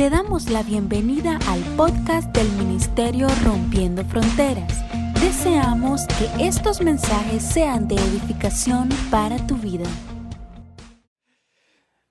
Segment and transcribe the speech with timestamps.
[0.00, 4.82] Te damos la bienvenida al podcast del Ministerio Rompiendo Fronteras.
[5.20, 9.84] Deseamos que estos mensajes sean de edificación para tu vida.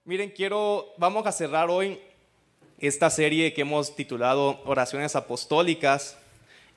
[0.03, 1.99] Miren, quiero, vamos a cerrar hoy
[2.77, 6.15] esta serie que hemos titulado Oraciones Apostólicas.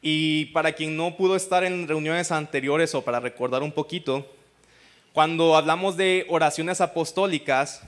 [0.00, 4.26] Y para quien no pudo estar en reuniones anteriores o para recordar un poquito,
[5.12, 7.82] cuando hablamos de oraciones apostólicas,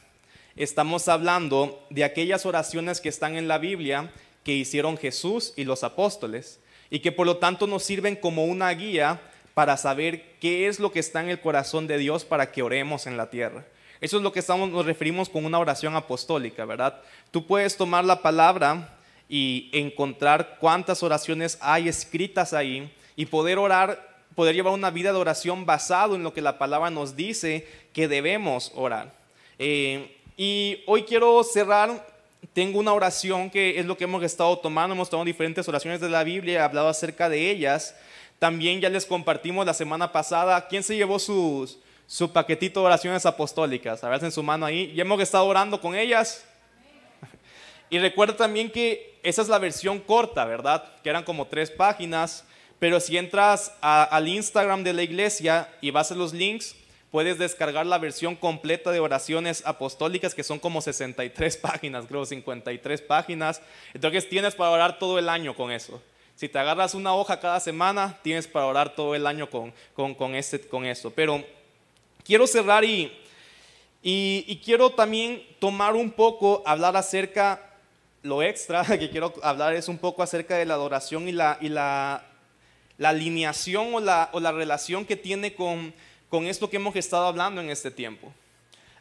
[0.57, 4.12] estamos hablando de aquellas oraciones que están en la Biblia
[4.45, 6.60] que hicieron Jesús y los apóstoles
[6.91, 9.20] y que por lo tanto nos sirven como una guía
[9.55, 13.06] para saber qué es lo que está en el corazón de Dios para que oremos
[13.06, 13.65] en la tierra.
[14.01, 17.01] Eso es lo que estamos, nos referimos con una oración apostólica, ¿verdad?
[17.30, 18.98] Tú puedes tomar la palabra
[19.29, 25.18] y encontrar cuántas oraciones hay escritas ahí y poder orar, poder llevar una vida de
[25.18, 29.15] oración basado en lo que la palabra nos dice que debemos orar.
[29.59, 32.06] Eh, y hoy quiero cerrar,
[32.52, 36.09] tengo una oración que es lo que hemos estado tomando, hemos tomado diferentes oraciones de
[36.09, 37.95] la Biblia, he hablado acerca de ellas.
[38.38, 43.24] También ya les compartimos la semana pasada, ¿quién se llevó sus, su paquetito de oraciones
[43.27, 44.02] apostólicas?
[44.02, 44.93] A ver en su mano ahí.
[44.95, 46.45] Ya hemos estado orando con ellas.
[47.88, 50.85] Y recuerda también que esa es la versión corta, ¿verdad?
[51.02, 52.45] Que eran como tres páginas.
[52.80, 56.74] Pero si entras al Instagram de la iglesia y vas a los links,
[57.15, 63.02] puedes descargar la versión completa de oraciones apostólicas, que son como 63 páginas, creo, 53
[63.02, 63.62] páginas.
[63.95, 66.03] Entonces tienes para orar todo el año con eso.
[66.34, 70.34] Si te agarras una hoja cada semana, tienes para orar todo el año con, con,
[70.34, 71.12] este, con eso.
[71.12, 71.44] Pero
[72.25, 73.12] quiero cerrar y,
[74.03, 77.76] y, quiero también tomar un poco, hablar acerca,
[78.22, 81.69] lo extra que quiero hablar es un poco acerca de la adoración y la, y
[81.69, 82.26] la,
[82.99, 85.94] la alineación o la, o la relación que tiene con
[86.34, 88.32] con esto que hemos estado hablando en este tiempo.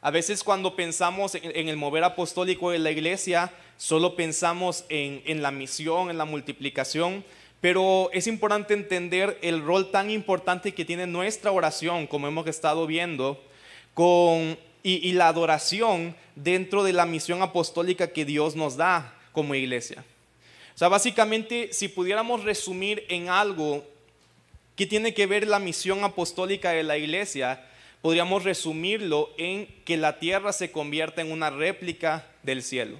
[0.01, 5.49] A veces cuando pensamos en, el mover apostólico de la iglesia, solo pensamos en, la
[5.49, 7.25] misión, en la multiplicación,
[7.59, 12.85] pero es importante entender el rol tan importante que tiene nuestra oración, como hemos estado
[12.85, 13.43] viendo,
[13.95, 19.55] con, y, y la adoración dentro de la misión apostólica que Dios nos da como
[19.55, 20.05] iglesia.
[20.75, 23.83] O sea, básicamente, si pudiéramos resumir en algo
[24.75, 27.63] ¿Qué tiene que ver la misión apostólica de la iglesia?
[28.01, 32.97] Podríamos resumirlo en que la tierra se convierta en una réplica del cielo.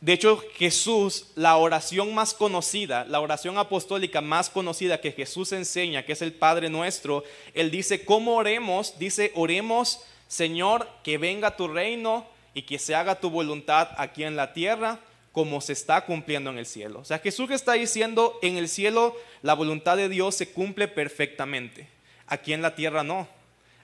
[0.00, 6.04] De hecho, Jesús, la oración más conocida, la oración apostólica más conocida que Jesús enseña,
[6.04, 7.22] que es el Padre nuestro,
[7.54, 8.98] Él dice, ¿cómo oremos?
[8.98, 14.34] Dice, oremos, Señor, que venga tu reino y que se haga tu voluntad aquí en
[14.34, 14.98] la tierra
[15.36, 17.00] como se está cumpliendo en el cielo.
[17.00, 21.88] O sea, Jesús está diciendo, en el cielo la voluntad de Dios se cumple perfectamente.
[22.26, 23.28] Aquí en la tierra no.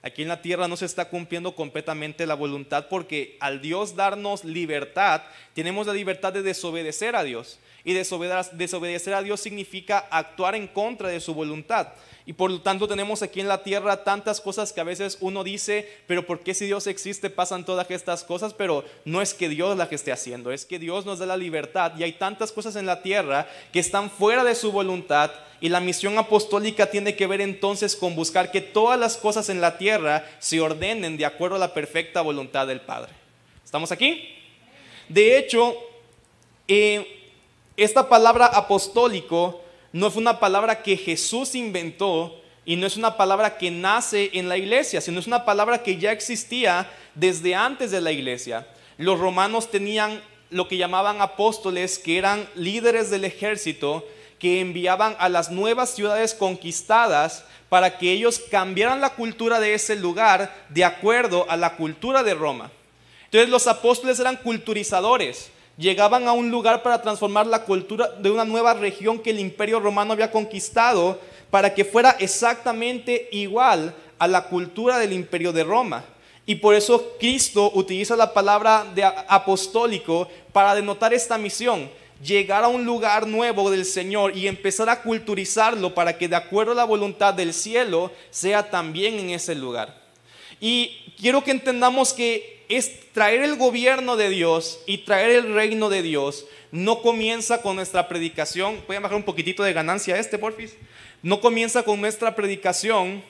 [0.01, 4.43] Aquí en la tierra no se está cumpliendo completamente la voluntad porque al Dios darnos
[4.43, 5.21] libertad,
[5.53, 7.59] tenemos la libertad de desobedecer a Dios.
[7.83, 11.89] Y desobedecer a Dios significa actuar en contra de su voluntad.
[12.25, 15.43] Y por lo tanto tenemos aquí en la tierra tantas cosas que a veces uno
[15.43, 18.53] dice, pero ¿por qué si Dios existe pasan todas estas cosas?
[18.53, 21.35] Pero no es que Dios la que esté haciendo, es que Dios nos da la
[21.35, 21.91] libertad.
[21.97, 25.31] Y hay tantas cosas en la tierra que están fuera de su voluntad.
[25.59, 29.59] Y la misión apostólica tiene que ver entonces con buscar que todas las cosas en
[29.59, 33.11] la tierra se ordenen de acuerdo a la perfecta voluntad del Padre.
[33.65, 34.29] ¿Estamos aquí?
[35.09, 35.75] De hecho,
[36.67, 37.31] eh,
[37.75, 39.62] esta palabra apostólico
[39.93, 44.49] no fue una palabra que Jesús inventó y no es una palabra que nace en
[44.49, 48.67] la iglesia, sino es una palabra que ya existía desde antes de la iglesia.
[48.97, 54.07] Los romanos tenían lo que llamaban apóstoles, que eran líderes del ejército,
[54.39, 59.95] que enviaban a las nuevas ciudades conquistadas para que ellos cambiaran la cultura de ese
[59.95, 62.71] lugar de acuerdo a la cultura de Roma.
[63.25, 68.45] Entonces los apóstoles eran culturizadores llegaban a un lugar para transformar la cultura de una
[68.45, 71.19] nueva región que el imperio romano había conquistado
[71.49, 76.03] para que fuera exactamente igual a la cultura del imperio de Roma.
[76.45, 81.89] Y por eso Cristo utiliza la palabra de apostólico para denotar esta misión,
[82.21, 86.73] llegar a un lugar nuevo del Señor y empezar a culturizarlo para que de acuerdo
[86.73, 90.02] a la voluntad del cielo sea también en ese lugar.
[90.65, 95.89] Y quiero que entendamos que es traer el gobierno de Dios y traer el reino
[95.89, 96.45] de Dios.
[96.71, 98.77] No comienza con nuestra predicación.
[98.87, 100.77] ¿Pueden bajar un poquitito de ganancia este, porfis?
[101.21, 103.21] No comienza con nuestra predicación,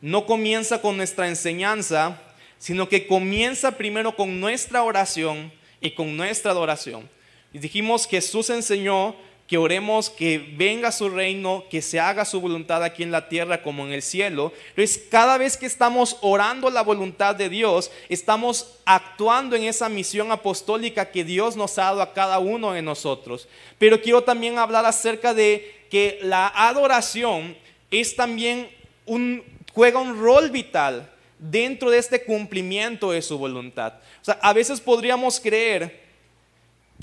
[0.00, 2.18] no comienza con nuestra enseñanza,
[2.56, 5.52] sino que comienza primero con nuestra oración
[5.82, 7.10] y con nuestra adoración.
[7.52, 12.82] Y dijimos, Jesús enseñó que oremos que venga su reino, que se haga su voluntad
[12.82, 14.52] aquí en la tierra como en el cielo.
[14.70, 20.32] Entonces, cada vez que estamos orando la voluntad de Dios, estamos actuando en esa misión
[20.32, 23.46] apostólica que Dios nos ha dado a cada uno de nosotros.
[23.78, 27.54] Pero quiero también hablar acerca de que la adoración
[27.90, 28.70] es también
[29.04, 29.44] un,
[29.74, 33.94] juega un rol vital dentro de este cumplimiento de su voluntad.
[34.22, 36.03] O sea, a veces podríamos creer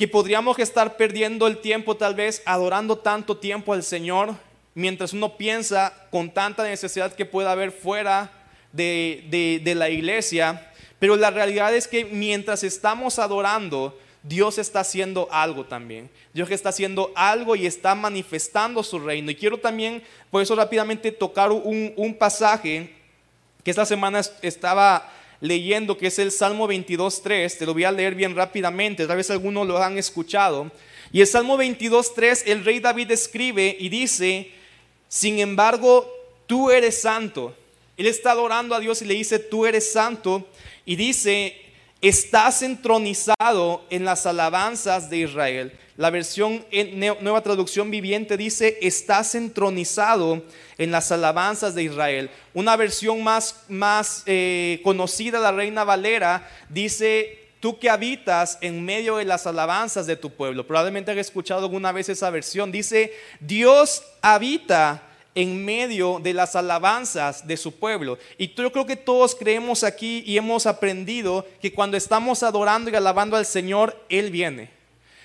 [0.01, 4.33] que podríamos estar perdiendo el tiempo tal vez adorando tanto tiempo al Señor
[4.73, 8.31] mientras uno piensa con tanta necesidad que pueda haber fuera
[8.73, 15.27] de, de la iglesia, pero la realidad es que mientras estamos adorando, Dios está haciendo
[15.29, 16.09] algo también.
[16.33, 19.29] Dios está haciendo algo y está manifestando su reino.
[19.29, 20.01] Y quiero también,
[20.31, 22.91] por eso rápidamente, tocar un, un pasaje
[23.63, 28.15] que esta semana estaba leyendo, que es el Salmo 22.3, te lo voy a leer
[28.15, 30.71] bien rápidamente, tal vez algunos lo han escuchado.
[31.11, 34.51] Y el Salmo 22.3, el rey David escribe y dice,
[35.09, 36.09] sin embargo,
[36.47, 37.53] tú eres santo.
[37.97, 40.47] Él está adorando a Dios y le dice, tú eres santo.
[40.85, 41.60] Y dice,
[42.01, 45.71] estás entronizado en las alabanzas de Israel.
[45.97, 50.43] La versión en Nueva Traducción Viviente dice, estás entronizado
[50.79, 52.31] en las alabanzas de Israel.
[52.55, 59.17] Una versión más, más eh, conocida, la Reina Valera, dice, tú que habitas en medio
[59.17, 60.65] de las alabanzas de tu pueblo.
[60.65, 62.71] Probablemente has escuchado alguna vez esa versión.
[62.71, 65.03] Dice, Dios habita
[65.35, 68.17] en medio de las alabanzas de su pueblo.
[68.37, 72.95] Y yo creo que todos creemos aquí y hemos aprendido que cuando estamos adorando y
[72.95, 74.69] alabando al Señor, Él viene.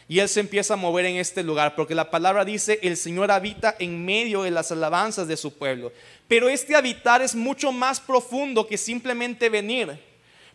[0.08, 3.30] Y Él se empieza a mover en este lugar, porque la palabra dice, el Señor
[3.32, 5.92] habita en medio de las alabanzas de su pueblo.
[6.28, 9.98] Pero este habitar es mucho más profundo que simplemente venir.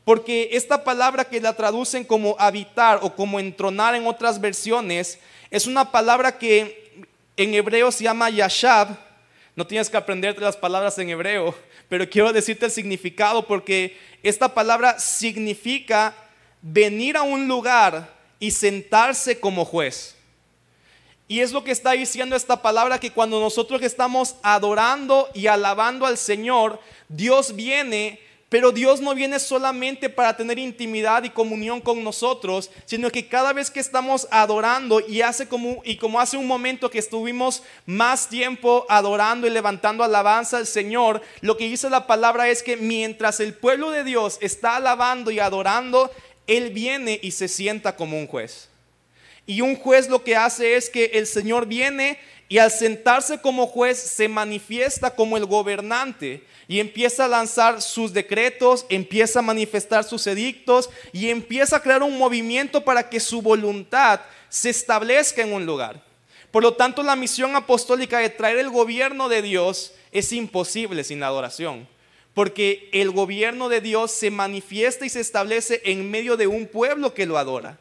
[0.05, 5.19] Porque esta palabra que la traducen como habitar o como entronar en otras versiones,
[5.51, 7.05] es una palabra que
[7.35, 9.10] en hebreo se llama yashab.
[9.55, 11.53] No tienes que aprenderte las palabras en hebreo,
[11.89, 16.15] pero quiero decirte el significado porque esta palabra significa
[16.61, 20.15] venir a un lugar y sentarse como juez.
[21.27, 26.05] Y es lo que está diciendo esta palabra, que cuando nosotros estamos adorando y alabando
[26.05, 28.19] al Señor, Dios viene,
[28.51, 33.53] pero Dios no viene solamente para tener intimidad y comunión con nosotros, sino que cada
[33.53, 38.27] vez que estamos adorando y hace como y como hace un momento que estuvimos más
[38.27, 43.39] tiempo adorando y levantando alabanza al Señor, lo que dice la palabra es que mientras
[43.39, 46.11] el pueblo de Dios está alabando y adorando,
[46.45, 48.70] él viene y se sienta como un juez.
[49.51, 52.17] Y un juez lo que hace es que el Señor viene
[52.47, 58.13] y al sentarse como juez se manifiesta como el gobernante y empieza a lanzar sus
[58.13, 63.41] decretos, empieza a manifestar sus edictos y empieza a crear un movimiento para que su
[63.41, 66.01] voluntad se establezca en un lugar.
[66.49, 71.19] Por lo tanto, la misión apostólica de traer el gobierno de Dios es imposible sin
[71.19, 71.89] la adoración.
[72.33, 77.13] Porque el gobierno de Dios se manifiesta y se establece en medio de un pueblo
[77.13, 77.77] que lo adora.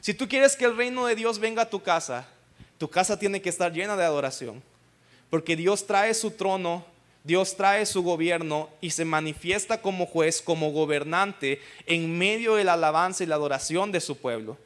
[0.00, 2.28] Si tú quieres que el reino de Dios venga a tu casa,
[2.78, 4.62] tu casa tiene que estar llena de adoración.
[5.30, 6.84] Porque Dios trae su trono,
[7.24, 12.74] Dios trae su gobierno y se manifiesta como juez, como gobernante en medio de la
[12.74, 14.56] alabanza y la adoración de su pueblo.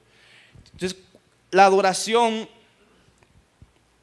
[0.72, 0.98] Entonces,
[1.50, 2.48] la adoración,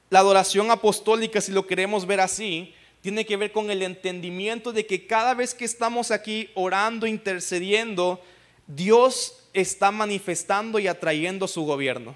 [0.10, 4.86] la adoración apostólica, si lo queremos ver así, tiene que ver con el entendimiento de
[4.86, 8.22] que cada vez que estamos aquí orando, intercediendo,
[8.68, 12.16] Dios está manifestando y atrayendo su gobierno.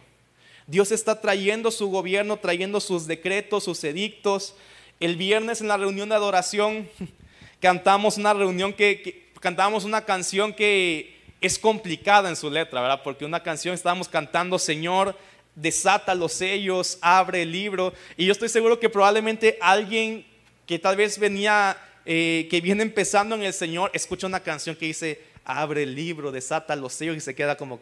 [0.68, 4.56] Dios está trayendo su gobierno, trayendo sus decretos, sus edictos.
[5.00, 6.90] El viernes en la reunión de adoración
[7.60, 13.02] cantamos una reunión que, cantamos una canción que es complicada en su letra, ¿verdad?
[13.04, 15.18] Porque una canción estábamos cantando, Señor,
[15.56, 17.94] desata los sellos, abre el libro.
[18.16, 20.26] Y yo estoy seguro que probablemente alguien
[20.66, 24.86] que tal vez venía, eh, que viene empezando en el Señor, escucha una canción que
[24.86, 27.80] dice, abre el libro, desata los sellos y se queda como,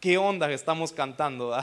[0.00, 1.54] ¿qué onda estamos cantando?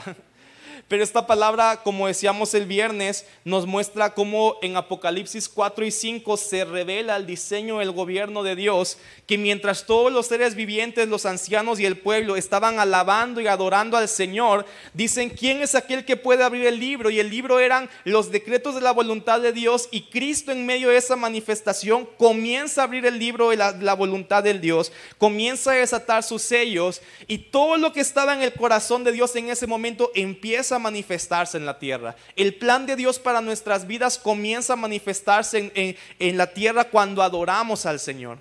[0.86, 6.36] Pero esta palabra, como decíamos el viernes, nos muestra cómo en Apocalipsis 4 y 5
[6.36, 11.26] se revela el diseño del gobierno de Dios, que mientras todos los seres vivientes, los
[11.26, 16.16] ancianos y el pueblo estaban alabando y adorando al Señor, dicen, ¿quién es aquel que
[16.16, 17.10] puede abrir el libro?
[17.10, 20.90] Y el libro eran los decretos de la voluntad de Dios y Cristo en medio
[20.90, 25.72] de esa manifestación comienza a abrir el libro de la, la voluntad del Dios, comienza
[25.72, 29.50] a desatar sus sellos y todo lo que estaba en el corazón de Dios en
[29.50, 32.16] ese momento empieza a manifestarse en la tierra.
[32.36, 37.22] El plan de Dios para nuestras vidas comienza a manifestarse en, en la tierra cuando
[37.22, 38.38] adoramos al Señor.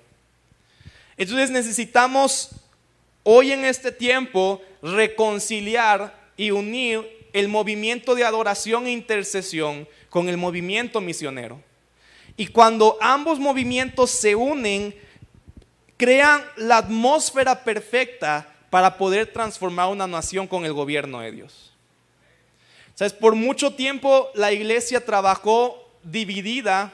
[1.17, 2.51] Entonces necesitamos
[3.23, 10.37] hoy en este tiempo reconciliar y unir el movimiento de adoración e intercesión con el
[10.37, 11.61] movimiento misionero.
[12.37, 14.95] Y cuando ambos movimientos se unen,
[15.97, 21.66] crean la atmósfera perfecta para poder transformar una nación con el gobierno de Dios.
[22.97, 23.13] ¿Sabes?
[23.13, 26.91] Por mucho tiempo la iglesia trabajó dividida,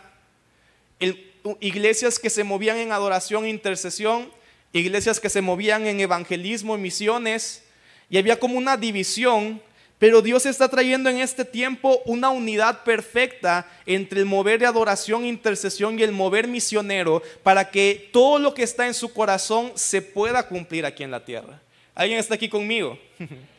[1.62, 4.30] iglesias que se movían en adoración e intercesión,
[4.74, 7.64] iglesias que se movían en evangelismo y misiones,
[8.10, 9.62] y había como una división,
[9.98, 15.24] pero Dios está trayendo en este tiempo una unidad perfecta entre el mover de adoración
[15.24, 19.72] e intercesión y el mover misionero para que todo lo que está en su corazón
[19.76, 21.62] se pueda cumplir aquí en la tierra.
[21.96, 23.00] ¿Alguien está aquí conmigo?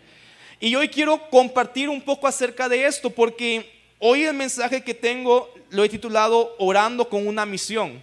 [0.60, 5.52] y hoy quiero compartir un poco acerca de esto porque hoy el mensaje que tengo
[5.70, 8.02] lo he titulado Orando con una misión.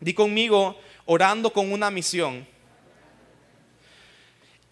[0.00, 2.46] Di conmigo, orando con una misión.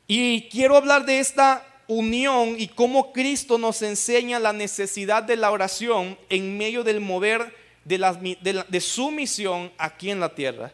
[0.07, 5.51] Y quiero hablar de esta unión y cómo Cristo nos enseña la necesidad de la
[5.51, 10.73] oración en medio del mover de, de su misión aquí en la tierra.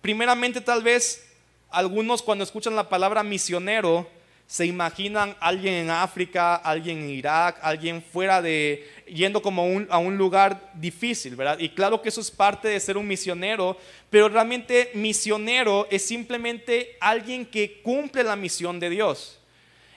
[0.00, 1.24] Primeramente tal vez
[1.70, 4.08] algunos cuando escuchan la palabra misionero
[4.52, 10.18] se imaginan alguien en África, alguien en Irak, alguien fuera de, yendo como a un
[10.18, 11.58] lugar difícil, ¿verdad?
[11.58, 13.78] Y claro que eso es parte de ser un misionero,
[14.10, 19.38] pero realmente misionero es simplemente alguien que cumple la misión de Dios.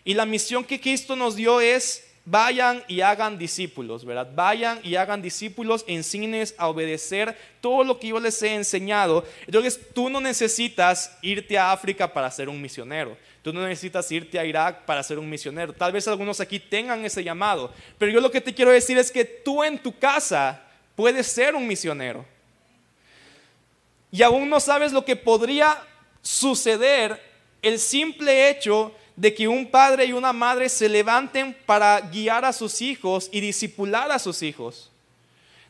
[0.05, 4.31] Y la misión que Cristo nos dio es vayan y hagan discípulos, ¿verdad?
[4.33, 9.25] Vayan y hagan discípulos, enseñes a obedecer todo lo que yo les he enseñado.
[9.45, 13.17] Entonces tú no necesitas irte a África para ser un misionero.
[13.45, 15.71] Tú no necesitas irte a Irak para ser un misionero.
[15.71, 17.71] Tal vez algunos aquí tengan ese llamado.
[17.99, 20.63] Pero yo lo que te quiero decir es que tú en tu casa
[20.95, 22.25] puedes ser un misionero.
[24.09, 25.77] Y aún no sabes lo que podría
[26.23, 27.21] suceder
[27.61, 32.51] el simple hecho de que un padre y una madre se levanten para guiar a
[32.51, 34.89] sus hijos y disipular a sus hijos.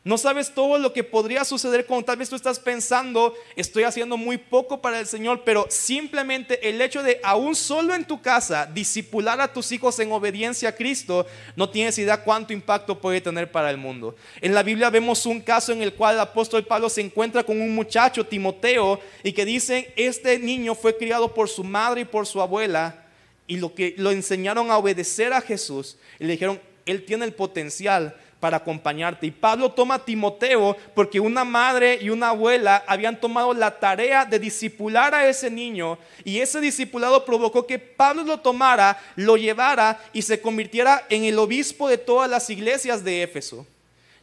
[0.06, 4.16] No sabes todo lo que podría suceder cuando tal vez tú estás pensando, estoy haciendo
[4.16, 8.66] muy poco para el Señor, pero simplemente el hecho de aún solo en tu casa
[8.66, 13.50] disipular a tus hijos en obediencia a Cristo, no tienes idea cuánto impacto puede tener
[13.50, 14.14] para el mundo.
[14.40, 17.60] En la Biblia vemos un caso en el cual el apóstol Pablo se encuentra con
[17.60, 22.28] un muchacho, Timoteo, y que dicen, este niño fue criado por su madre y por
[22.28, 23.08] su abuela
[23.48, 27.34] y lo que lo enseñaron a obedecer a Jesús y le dijeron, él tiene el
[27.34, 28.14] potencial
[28.46, 29.26] para acompañarte.
[29.26, 34.24] Y Pablo toma a Timoteo porque una madre y una abuela habían tomado la tarea
[34.24, 40.00] de disipular a ese niño y ese discipulado provocó que Pablo lo tomara, lo llevara
[40.12, 43.66] y se convirtiera en el obispo de todas las iglesias de Éfeso.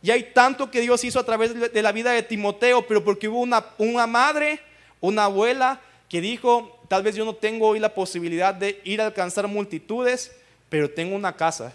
[0.02, 3.28] Y hay tanto que Dios hizo a través de la vida de Timoteo, pero porque
[3.28, 4.62] hubo una, una madre,
[5.02, 9.08] una abuela que dijo, Tal vez yo no tengo hoy la posibilidad de ir a
[9.08, 10.32] alcanzar multitudes,
[10.70, 11.74] pero tengo una casa.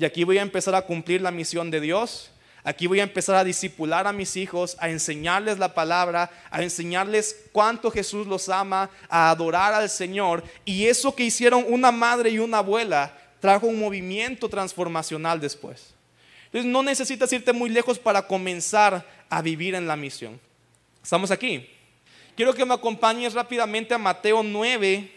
[0.00, 2.30] Y aquí voy a empezar a cumplir la misión de Dios.
[2.64, 7.36] Aquí voy a empezar a disipular a mis hijos, a enseñarles la palabra, a enseñarles
[7.52, 10.42] cuánto Jesús los ama, a adorar al Señor.
[10.64, 15.92] Y eso que hicieron una madre y una abuela trajo un movimiento transformacional después.
[16.46, 20.40] Entonces no necesitas irte muy lejos para comenzar a vivir en la misión.
[21.02, 21.68] ¿Estamos aquí?
[22.36, 25.12] Quiero que me acompañes rápidamente a Mateo 9,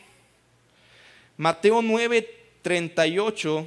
[1.37, 2.29] Mateo 9,
[2.61, 3.65] 38.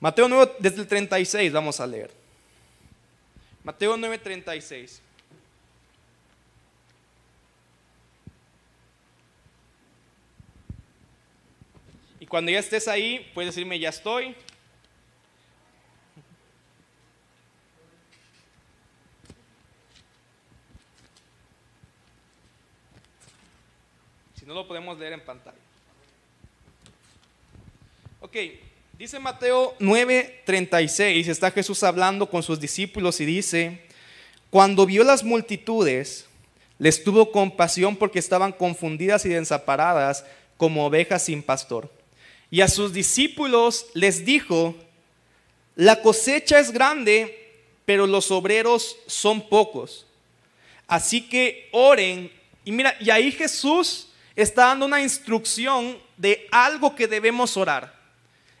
[0.00, 2.10] Mateo 9, desde el 36 vamos a leer.
[3.62, 5.02] Mateo 9, 36.
[12.18, 14.34] Y cuando ya estés ahí, puedes decirme, ya estoy.
[24.50, 25.56] no lo podemos leer en pantalla.
[28.20, 28.36] Ok,
[29.00, 33.80] dice Mateo 9:36, está Jesús hablando con sus discípulos y dice,
[34.50, 36.26] cuando vio las multitudes,
[36.78, 40.26] les tuvo compasión porque estaban confundidas y desamparadas
[40.58, 41.90] como ovejas sin pastor.
[42.50, 44.74] Y a sus discípulos les dijo,
[45.76, 47.54] la cosecha es grande,
[47.86, 50.04] pero los obreros son pocos.
[50.86, 52.30] Así que oren.
[52.66, 57.99] Y mira, y ahí Jesús está dando una instrucción de algo que debemos orar.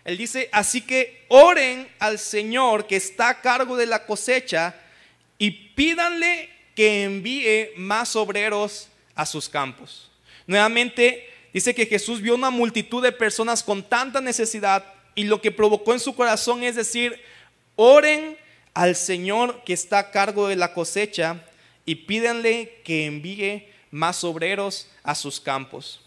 [0.04, 4.74] Él dice, así que oren al Señor que está a cargo de la cosecha
[5.38, 10.10] y pídanle que envíe más obreros a sus campos.
[10.46, 15.50] Nuevamente dice que Jesús vio una multitud de personas con tanta necesidad y lo que
[15.50, 17.20] provocó en su corazón es decir,
[17.76, 18.38] oren
[18.74, 21.44] al Señor que está a cargo de la cosecha
[21.84, 26.00] y pídanle que envíe más obreros a sus campos.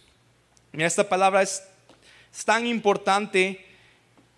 [0.72, 1.64] Mira, esta palabra es,
[2.46, 3.64] tan importante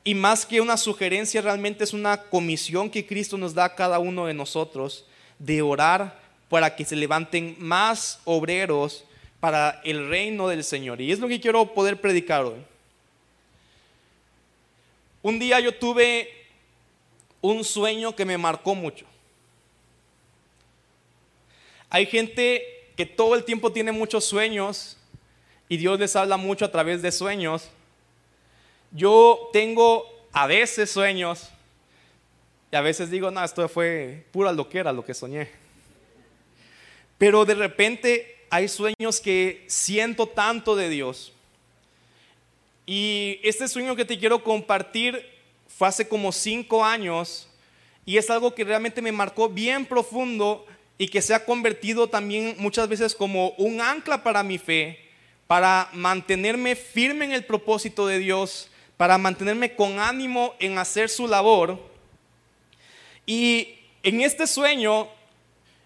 [0.08, 3.98] y más que una sugerencia, realmente es una comisión que Cristo nos da a cada
[3.98, 5.04] uno de nosotros
[5.40, 9.04] de orar para que se levanten más obreros
[9.40, 11.02] para el reino del Señor.
[11.02, 12.60] Y es lo que quiero poder predicar hoy.
[15.24, 16.30] Un día yo tuve
[17.42, 19.08] un sueño que me marcó mucho.
[21.90, 22.64] Hay gente
[22.96, 24.98] que todo el tiempo tiene muchos sueños
[25.68, 27.72] y Dios les habla mucho a través de sueños.
[28.96, 31.50] Yo tengo a veces sueños
[32.72, 35.50] y a veces digo, no, esto fue pura loquera lo que soñé.
[37.18, 41.34] Pero de repente hay sueños que siento tanto de Dios.
[42.86, 45.30] Y este sueño que te quiero compartir
[45.68, 47.50] fue hace como cinco años
[48.06, 50.66] y es algo que realmente me marcó bien profundo
[50.98, 55.00] y que se ha convertido también muchas veces como un ancla para mi fe,
[55.48, 61.28] para mantenerme firme en el propósito de Dios, para mantenerme con ánimo en hacer su
[61.28, 61.80] labor.
[63.26, 65.08] Y en este sueño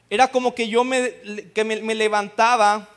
[0.10, 1.14] era como que yo me,
[1.54, 2.90] que me, levantaba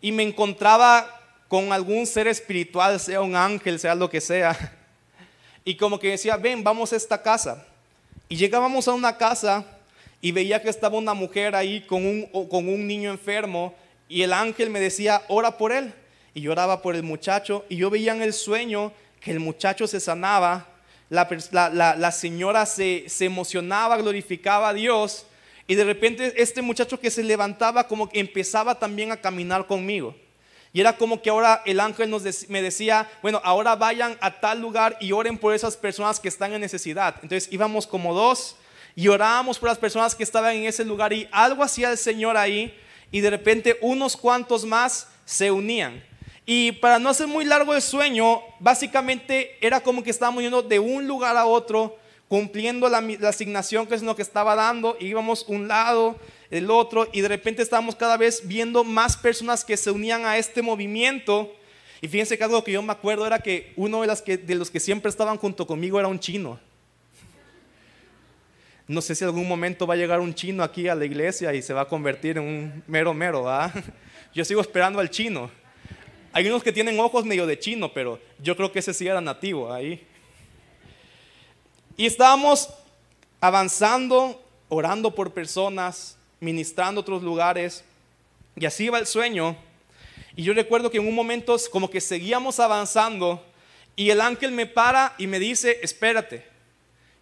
[0.00, 1.08] y me encontraba
[1.48, 4.74] con algún ser espiritual, sea un ángel, sea lo que sea.
[5.64, 7.66] Y como que decía, ven, vamos a esta casa.
[8.28, 9.64] Y llegábamos a una casa
[10.20, 13.74] y veía que estaba una mujer ahí con un, con un niño enfermo
[14.08, 15.92] y el ángel me decía, ora por él.
[16.34, 18.92] Y yo oraba por el muchacho y yo veía en el sueño
[19.30, 20.66] el muchacho se sanaba,
[21.08, 25.26] la, señora se, emocionaba, glorificaba a Dios
[25.66, 30.14] y de repente este muchacho que se levantaba como que empezaba también a caminar conmigo.
[30.72, 34.60] Y era como que ahora el ángel nos me decía, bueno, ahora vayan a tal
[34.60, 37.14] lugar y oren por esas personas que están en necesidad.
[37.22, 38.56] Entonces íbamos como dos
[38.94, 42.36] y orábamos por las personas que estaban en ese lugar y algo hacía el Señor
[42.36, 42.76] ahí
[43.10, 46.02] y de repente unos cuantos más se unían.
[46.48, 50.78] Y para no hacer muy largo el sueño, básicamente era como que estábamos yendo de
[50.78, 51.98] un lugar a otro,
[52.28, 52.98] cumpliendo la,
[53.28, 56.16] asignación que es lo que estaba dando, íbamos un lado,
[56.52, 60.38] el otro, y de repente estábamos cada vez viendo más personas que se unían a
[60.38, 61.52] este movimiento.
[62.00, 64.54] Y fíjense que algo que yo me acuerdo era que uno de, las que, de
[64.54, 66.60] los que siempre estaban junto conmigo era un chino.
[68.86, 71.60] No sé si algún momento va a llegar un chino aquí a la iglesia y
[71.60, 73.72] se va a convertir en un mero mero, ¿verdad?
[74.32, 75.50] Yo sigo esperando al chino.
[76.36, 79.22] Hay unos que tienen ojos medio de chino, pero yo creo que ese sí era
[79.22, 80.06] nativo ahí.
[81.96, 82.68] Y estábamos
[83.40, 87.84] avanzando, orando por personas, ministrando otros lugares,
[88.54, 89.56] y así iba el sueño.
[90.36, 93.42] Y yo recuerdo que en un momento como que seguíamos avanzando
[93.96, 96.44] y el ángel me para y me dice, espérate,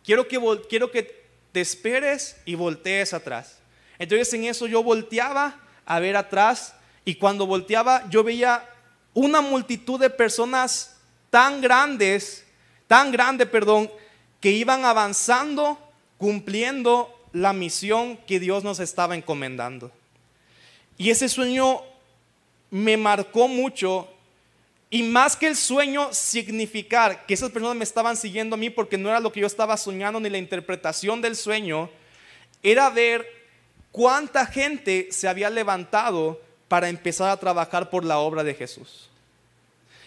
[0.02, 1.22] quiero que, quiero que
[1.52, 3.60] te esperes y voltees atrás.
[4.00, 6.74] Entonces en eso yo volteaba a ver atrás
[7.04, 8.70] y cuando volteaba yo veía
[9.14, 10.96] una multitud de personas
[11.30, 12.44] tan grandes,
[12.86, 13.90] tan grande, perdón,
[14.40, 15.78] que iban avanzando,
[16.18, 19.90] cumpliendo la misión que Dios nos estaba encomendando.
[20.98, 21.82] Y ese sueño
[22.70, 24.08] me marcó mucho
[24.90, 28.96] y más que el sueño significar que esas personas me estaban siguiendo a mí porque
[28.96, 31.90] no era lo que yo estaba soñando ni la interpretación del sueño,
[32.62, 33.26] era ver
[33.90, 36.40] cuánta gente se había levantado
[36.74, 39.08] para empezar a trabajar por la obra de Jesús.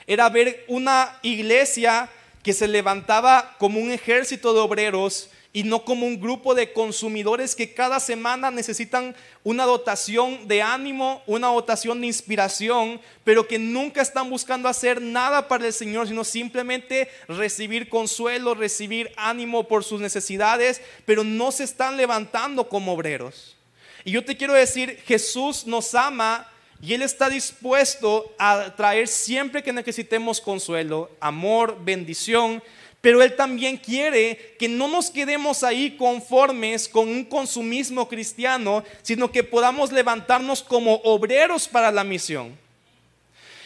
[0.05, 2.09] Era ver una iglesia
[2.43, 7.55] que se levantaba como un ejército de obreros y no como un grupo de consumidores
[7.55, 14.01] que cada semana necesitan una dotación de ánimo, una dotación de inspiración, pero que nunca
[14.01, 20.01] están buscando hacer nada para el Señor, sino simplemente recibir consuelo, recibir ánimo por sus
[20.01, 23.55] necesidades, pero no se están levantando como obreros.
[24.03, 26.49] Y yo te quiero decir, Jesús nos ama
[26.81, 32.61] y Él está dispuesto a traer siempre que necesitemos consuelo, amor, bendición,
[33.01, 39.31] pero Él también quiere que no nos quedemos ahí conformes con un consumismo cristiano, sino
[39.31, 42.57] que podamos levantarnos como obreros para la misión.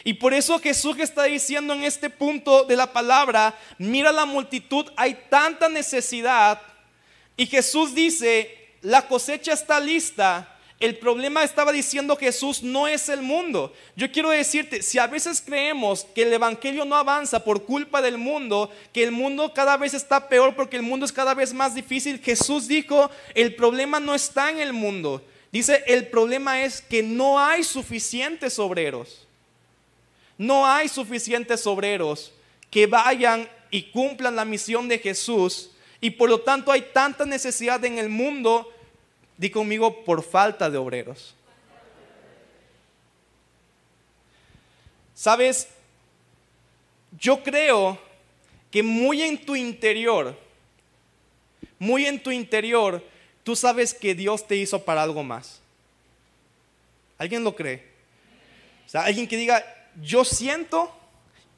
[0.03, 4.87] Y por eso Jesús está diciendo en este punto de la palabra, mira la multitud,
[4.95, 6.61] hay tanta necesidad.
[7.37, 10.50] Y Jesús dice, la cosecha está lista,
[10.81, 13.71] el problema estaba diciendo Jesús no es el mundo.
[13.95, 18.17] Yo quiero decirte, si a veces creemos que el Evangelio no avanza por culpa del
[18.17, 21.75] mundo, que el mundo cada vez está peor porque el mundo es cada vez más
[21.75, 25.23] difícil, Jesús dijo, el problema no está en el mundo.
[25.51, 29.27] Dice, el problema es que no hay suficientes obreros.
[30.35, 32.33] No hay suficientes obreros
[32.71, 35.69] que vayan y cumplan la misión de Jesús.
[35.99, 38.67] Y por lo tanto hay tanta necesidad en el mundo
[39.37, 41.35] Di conmigo por falta de obreros.
[45.13, 45.67] Sabes,
[47.19, 47.99] yo creo
[48.71, 50.37] que muy en tu interior,
[51.77, 53.03] muy en tu interior,
[53.43, 55.59] tú sabes que Dios te hizo para algo más.
[57.17, 57.85] ¿Alguien lo cree?
[58.85, 59.63] O sea, alguien que diga,
[60.01, 60.91] yo siento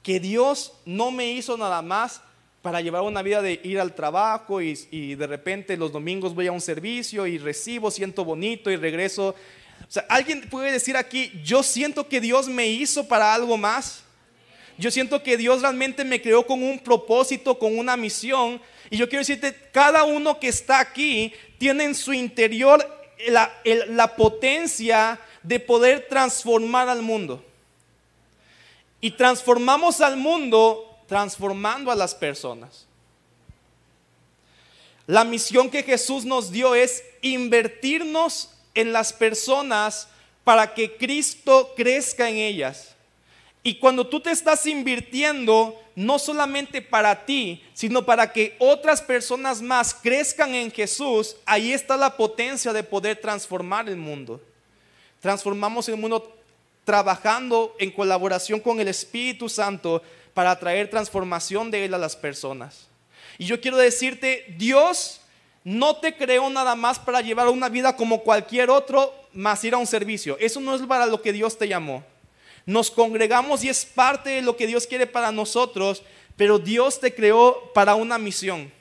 [0.01, 2.21] que Dios no me hizo nada más
[2.63, 6.52] para llevar una vida de ir al trabajo y, de repente los domingos voy a
[6.54, 9.36] un servicio y recibo, siento bonito y regreso.
[9.82, 14.06] O sea, alguien puede decir aquí, yo siento que Dios me hizo para algo más.
[14.78, 18.62] Yo siento que Dios realmente me creó con un propósito, con una misión.
[18.89, 22.80] Y yo quiero decirte, cada uno que está aquí tiene en su interior
[23.28, 27.43] la potencia de poder transformar al mundo.
[29.02, 32.88] Y transformamos al mundo transformando a las personas.
[35.06, 40.08] La misión que Jesús nos dio es invertirnos en las personas
[40.43, 42.95] para que Cristo crezca en ellas.
[43.62, 49.62] Y cuando tú te estás invirtiendo, no solamente para ti, sino para que otras personas
[49.62, 54.41] más crezcan en Jesús, ahí está la potencia de poder transformar el mundo.
[55.21, 56.36] Transformamos el mundo
[56.84, 60.02] trabajando en colaboración con el Espíritu Santo
[60.33, 62.87] para traer transformación de Él a las personas.
[63.37, 65.21] Y yo quiero decirte, Dios
[65.63, 69.77] no te creó nada más para llevar una vida como cualquier otro, más ir a
[69.77, 70.37] un servicio.
[70.39, 72.03] Eso no es para lo que Dios te llamó.
[72.65, 76.03] Nos congregamos y es parte de lo que Dios quiere para nosotros,
[76.35, 78.71] pero Dios te creó para una misión.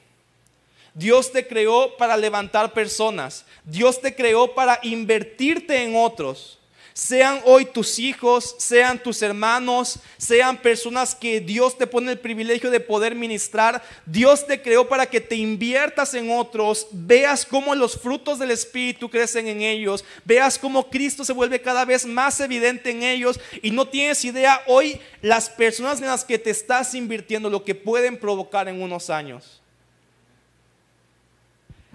[0.94, 3.44] Dios te creó para levantar personas.
[3.64, 6.58] Dios te creó para invertirte en otros.
[6.94, 12.70] Sean hoy tus hijos, sean tus hermanos, sean personas que Dios te pone el privilegio
[12.70, 13.82] de poder ministrar.
[14.04, 19.08] Dios te creó para que te inviertas en otros, veas cómo los frutos del Espíritu
[19.08, 23.70] crecen en ellos, veas cómo Cristo se vuelve cada vez más evidente en ellos y
[23.70, 28.18] no tienes idea hoy las personas en las que te estás invirtiendo, lo que pueden
[28.18, 29.62] provocar en unos años.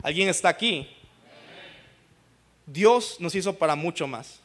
[0.02, 0.88] ¿Alguien está aquí?
[2.66, 4.40] Dios nos hizo para mucho más.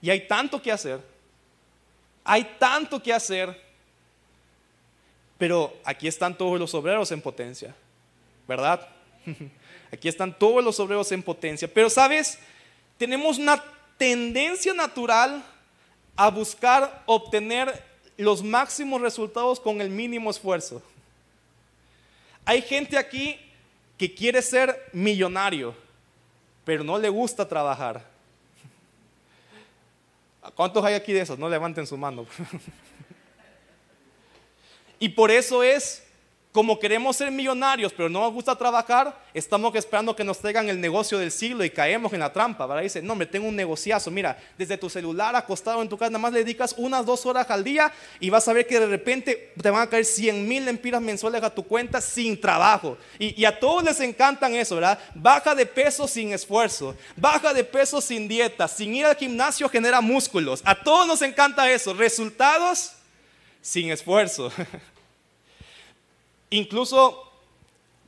[0.00, 1.00] Y hay tanto que hacer.
[2.24, 3.60] Hay tanto que hacer.
[5.36, 7.74] Pero aquí están todos los obreros en potencia.
[8.46, 8.88] ¿Verdad?
[9.90, 11.66] Aquí están todos los obreros en potencia.
[11.72, 12.38] Pero sabes,
[12.98, 13.62] tenemos una
[13.96, 15.42] tendencia natural
[16.14, 17.82] a buscar obtener
[18.18, 20.82] los máximos resultados con el mínimo esfuerzo.
[22.44, 23.38] Hay gente aquí
[23.96, 25.74] que quiere ser millonario,
[26.64, 28.04] pero no le gusta trabajar.
[30.54, 31.38] ¿Cuántos hay aquí de esos?
[31.38, 32.26] No levanten su mano.
[34.98, 36.07] y por eso es
[36.58, 40.80] como queremos ser millonarios, pero no nos gusta trabajar, estamos esperando que nos traigan el
[40.80, 42.80] negocio del siglo y caemos en la trampa.
[42.80, 44.10] Dice, no, me tengo un negociazo.
[44.10, 47.48] Mira, desde tu celular acostado en tu casa, nada más le dedicas unas dos horas
[47.48, 50.66] al día y vas a ver que de repente te van a caer 100 mil
[50.66, 52.98] empiras mensuales a tu cuenta sin trabajo.
[53.20, 54.98] Y, y a todos les encantan eso, ¿verdad?
[55.14, 60.00] Baja de peso sin esfuerzo, baja de peso sin dieta, sin ir al gimnasio genera
[60.00, 60.60] músculos.
[60.64, 61.94] A todos nos encanta eso.
[61.94, 62.94] Resultados
[63.62, 64.50] sin esfuerzo.
[66.50, 67.30] Incluso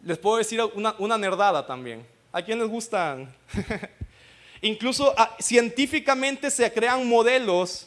[0.04, 2.06] les puedo decir una, nerdada también.
[2.32, 3.34] ¿A quién les gustan?
[4.62, 7.86] Incluso ah, científicamente se crean modelos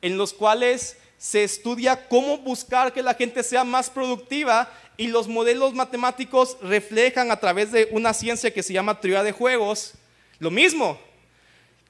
[0.00, 5.28] en los cuales se estudia cómo buscar que la gente sea más productiva y los
[5.28, 9.94] modelos matemáticos reflejan a través de una ciencia que se llama teoría de juegos
[10.38, 10.98] lo mismo.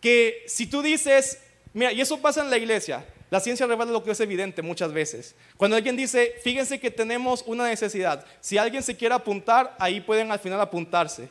[0.01, 1.39] Que si tú dices,
[1.73, 4.93] mira, y eso pasa en la iglesia, la ciencia revela lo que es evidente muchas
[4.93, 5.35] veces.
[5.57, 10.33] Cuando alguien dice, fíjense que tenemos una necesidad, si alguien se quiere apuntar, ahí pueden
[10.33, 11.29] al final apuntarse.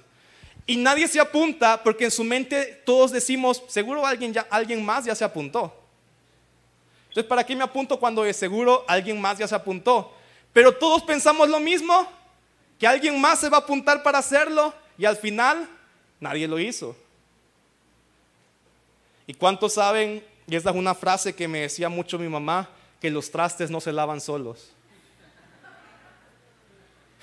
[0.68, 5.06] Y nadie se apunta porque en su mente todos decimos, seguro alguien, ya, alguien más
[5.06, 5.74] ya se apuntó.
[7.08, 10.14] Entonces, ¿para qué me apunto cuando de seguro alguien más ya se apuntó?
[10.54, 12.08] Pero todos pensamos lo mismo,
[12.78, 15.68] que alguien más se va a apuntar para hacerlo y al final
[16.20, 16.96] nadie lo hizo.
[19.26, 22.70] ¿Y cuántos saben y esta es una frase que me decía mucho mi mamá,
[23.02, 24.72] que los trastes no se lavan solos.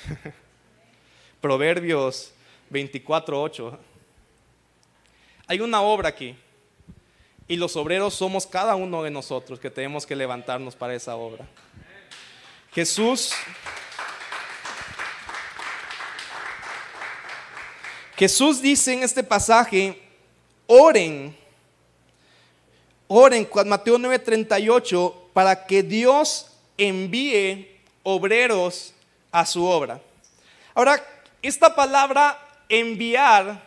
[1.41, 2.33] Proverbios
[2.71, 3.79] 24:8.
[5.47, 6.37] Hay una obra aquí.
[7.47, 11.47] Y los obreros somos cada uno de nosotros que tenemos que levantarnos para esa obra.
[12.73, 13.33] Jesús
[18.17, 20.01] Jesús dice en este pasaje,
[20.67, 21.37] oren
[23.07, 26.47] Oren, Mateo 9:38, para que Dios
[26.79, 27.69] envíe
[28.03, 28.95] obreros
[29.31, 30.01] a su obra.
[30.75, 31.05] Ahora,
[31.43, 32.39] esta palabra
[32.69, 33.63] enviar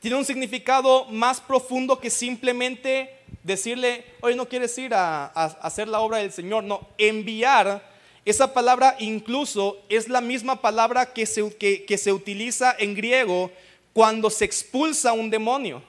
[0.00, 6.00] tiene un significado más profundo que simplemente decirle, hoy no quieres ir a, hacer la
[6.00, 6.64] obra del Señor.
[6.64, 7.82] No, enviar,
[8.24, 13.50] esa palabra incluso es la misma palabra que se, que se utiliza en griego
[13.94, 15.82] cuando se expulsa un demonio.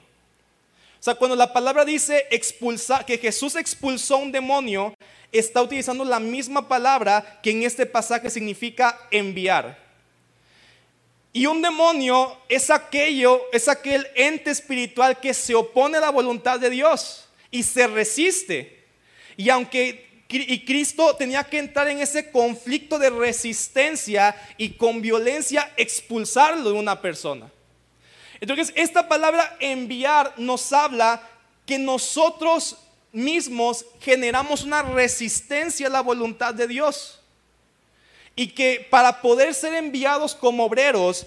[1.00, 4.92] O sea, cuando la palabra dice expulsar, que Jesús expulsó un demonio,
[5.32, 9.78] está utilizando la misma palabra que en este pasaje significa enviar.
[11.32, 16.60] Y un demonio es aquello, es aquel ente espiritual que se opone a la voluntad
[16.60, 18.84] de Dios y se resiste.
[19.38, 25.72] Y aunque y Cristo tenía que entrar en ese conflicto de resistencia y con violencia
[25.76, 27.50] expulsarlo de una persona.
[28.40, 31.22] Entonces, esta palabra enviar nos habla
[31.66, 32.78] que nosotros
[33.12, 37.20] mismos generamos una resistencia a la voluntad de Dios.
[38.34, 41.26] Y que para poder ser enviados como obreros,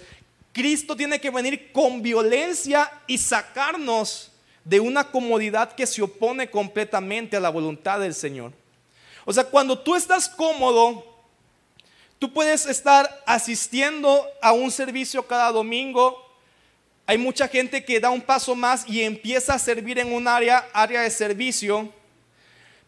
[0.51, 4.31] Cristo tiene que venir con violencia y sacarnos
[4.63, 8.53] de una comodidad que se opone completamente a la voluntad del Señor.
[9.25, 11.05] O sea, cuando tú estás cómodo,
[12.19, 16.22] tú puedes estar asistiendo a un servicio cada domingo.
[17.13, 20.67] Hay mucha gente que da un paso más y empieza a servir en un área,
[20.73, 21.93] área de servicio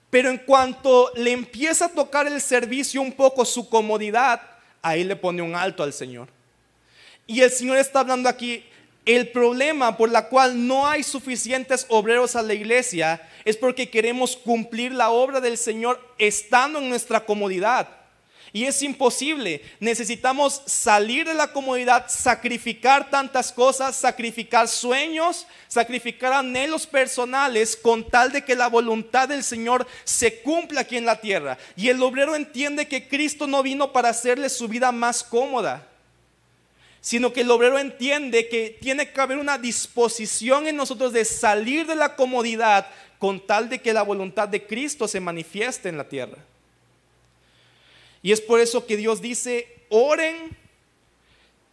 [0.10, 4.42] pero en cuanto le empieza a tocar el servicio un poco su comodidad,
[4.82, 6.28] ahí le pone un alto al Señor.
[7.28, 8.66] Y el Señor está hablando aquí,
[9.06, 14.36] el problema por la cual no hay suficientes obreros a la iglesia es porque queremos
[14.36, 18.05] cumplir la obra del Señor estando en nuestra comodidad.
[18.56, 19.62] Y es imposible.
[19.82, 28.32] Necesitamos salir de la comodidad, sacrificar tantas cosas, sacrificar sueños, sacrificar anhelos personales con tal
[28.32, 31.58] de que la voluntad del Señor se cumpla aquí en la tierra.
[31.76, 35.86] Y el obrero entiende que Cristo no vino para hacerle su vida más cómoda
[37.02, 41.86] sino que el obrero entiende que tiene que haber una disposición en nosotros de salir
[41.86, 42.88] de la comodidad
[43.20, 46.38] con tal de que la voluntad de Cristo se manifieste en la tierra.
[48.26, 50.58] Y es por eso que Dios dice, oren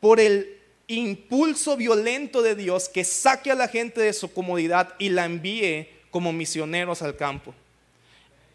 [0.01, 5.09] por el impulso violento de Dios que saque a la gente de su comodidad y
[5.09, 7.55] la envíe como misioneros al campo.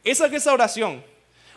[0.04, 1.04] Esa es esa oración.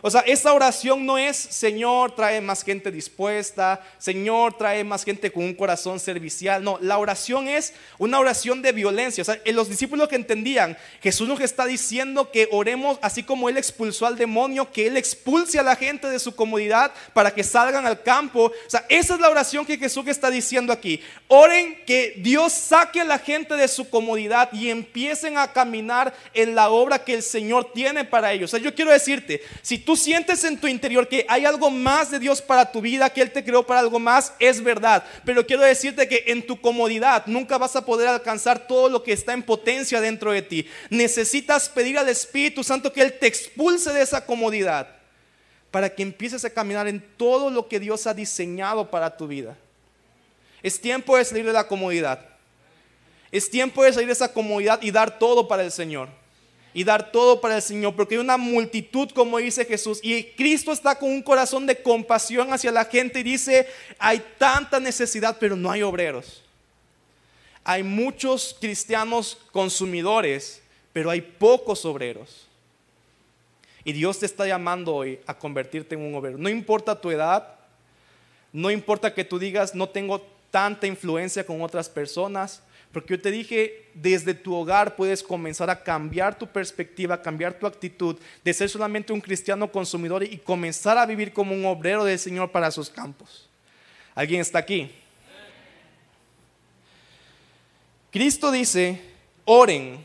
[0.03, 5.31] O sea, esta oración no es, Señor, trae más gente dispuesta, Señor, trae más gente
[5.31, 6.63] con un corazón servicial.
[6.65, 9.23] No, la oración es una oración de violencia.
[9.23, 13.59] O sea, los discípulos que entendían, Jesús nos está diciendo que oremos así como Él
[13.59, 17.87] expulsó al demonio, que Él expulse a la gente de su comodidad para que salgan
[17.87, 18.47] al campo.
[18.47, 21.03] O sea, esa es la oración que Jesús está diciendo aquí.
[21.29, 26.55] Oren que Dios saque a la gente de su comodidad y empiecen a caminar en
[26.55, 28.51] la obra que el Señor tiene para ellos.
[28.51, 31.69] O sea, yo quiero decirte, si tú tú sientes en tu interior que hay algo
[31.69, 35.05] más de Dios para tu vida, que Él te creó para algo más, es verdad.
[35.25, 39.13] Pero quiero decirte que en tu comodidad nunca vas a poder alcanzar todo lo que
[39.13, 40.65] está en potencia dentro de ti.
[40.91, 44.87] Necesitas pedir al Espíritu Santo que Él te expulse de esa comodidad
[45.73, 49.59] para que empieces a caminar en todo lo que Dios ha diseñado para tu vida.
[50.63, 52.25] Es tiempo de salir de la comodidad.
[53.33, 56.20] Es tiempo de salir de esa comodidad y dar todo para el Señor
[56.73, 60.73] y dar todo para el Señor, porque hay una multitud, como dice Jesús, y Cristo
[60.73, 63.67] está con un corazón de compasión hacia la gente y dice,
[63.99, 66.43] hay tanta necesidad, pero no hay obreros.
[67.65, 72.47] Hay muchos cristianos consumidores, pero hay pocos obreros.
[73.85, 76.39] Y Dios te está llamando hoy a convertirte en un obrero.
[76.39, 77.55] No importa tu edad,
[78.53, 83.31] no importa que tú digas, no tengo tanta influencia con otras personas, porque yo te
[83.31, 88.69] dije, desde tu hogar puedes comenzar a cambiar tu perspectiva, cambiar tu actitud de ser
[88.69, 92.91] solamente un cristiano consumidor y comenzar a vivir como un obrero del Señor para sus
[92.91, 93.49] campos.
[94.15, 94.91] ¿Alguien está aquí?
[98.11, 99.01] Cristo dice,
[99.45, 100.05] oren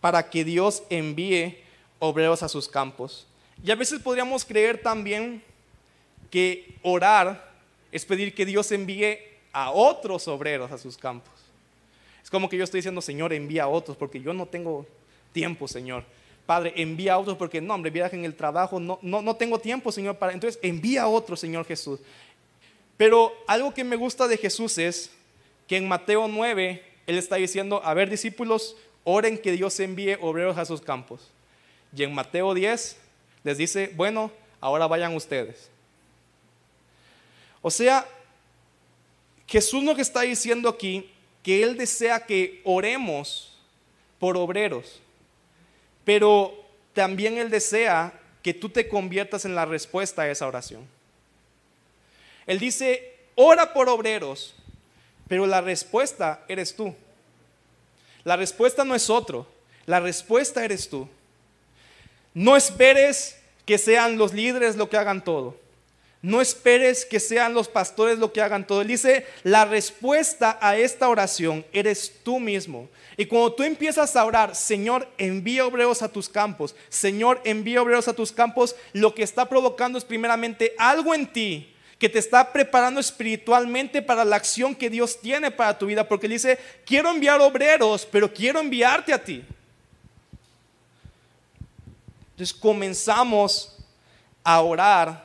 [0.00, 1.58] para que Dios envíe
[1.98, 3.26] obreros a sus campos.
[3.62, 5.42] Y a veces podríamos creer también
[6.30, 7.52] que orar
[7.92, 9.18] es pedir que Dios envíe
[9.52, 11.33] a otros obreros a sus campos.
[12.24, 14.86] Es como que yo estoy diciendo, Señor, envía a otros, porque yo no tengo
[15.32, 16.04] tiempo, Señor.
[16.46, 19.58] Padre, envía a otros, porque no, hombre, viaje en el trabajo, no, no, no tengo
[19.58, 20.16] tiempo, Señor.
[20.16, 20.32] Para...
[20.32, 22.00] Entonces, envía a otros, Señor Jesús.
[22.96, 25.10] Pero algo que me gusta de Jesús es
[25.68, 30.56] que en Mateo 9, Él está diciendo, a ver, discípulos, oren que Dios envíe obreros
[30.56, 31.30] a sus campos.
[31.94, 32.96] Y en Mateo 10
[33.42, 35.68] les dice, bueno, ahora vayan ustedes.
[37.60, 38.06] O sea,
[39.46, 41.10] Jesús lo que está diciendo aquí
[41.44, 43.56] que Él desea que oremos
[44.18, 45.00] por obreros,
[46.04, 50.86] pero también Él desea que tú te conviertas en la respuesta a esa oración.
[52.46, 54.54] Él dice, ora por obreros,
[55.28, 56.94] pero la respuesta eres tú.
[58.24, 59.46] La respuesta no es otro,
[59.84, 61.08] la respuesta eres tú.
[62.32, 65.56] No esperes que sean los líderes lo que hagan todo.
[66.24, 68.80] No esperes que sean los pastores lo que hagan todo.
[68.80, 72.88] Él dice, la respuesta a esta oración eres tú mismo.
[73.18, 76.74] Y cuando tú empiezas a orar, Señor, envía obreros a tus campos.
[76.88, 78.74] Señor, envía obreros a tus campos.
[78.94, 84.24] Lo que está provocando es primeramente algo en ti que te está preparando espiritualmente para
[84.24, 86.08] la acción que Dios tiene para tu vida.
[86.08, 89.44] Porque Él dice, quiero enviar obreros, pero quiero enviarte a ti.
[92.30, 93.76] Entonces comenzamos
[94.42, 95.23] a orar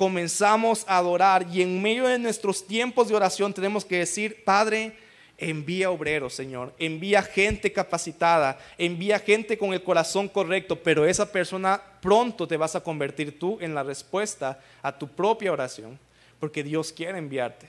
[0.00, 4.94] comenzamos a adorar y en medio de nuestros tiempos de oración tenemos que decir, Padre,
[5.36, 11.82] envía obreros, Señor, envía gente capacitada, envía gente con el corazón correcto, pero esa persona
[12.00, 15.98] pronto te vas a convertir tú en la respuesta a tu propia oración,
[16.38, 17.68] porque Dios quiere enviarte,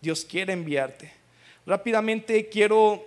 [0.00, 1.12] Dios quiere enviarte.
[1.66, 3.04] Rápidamente quiero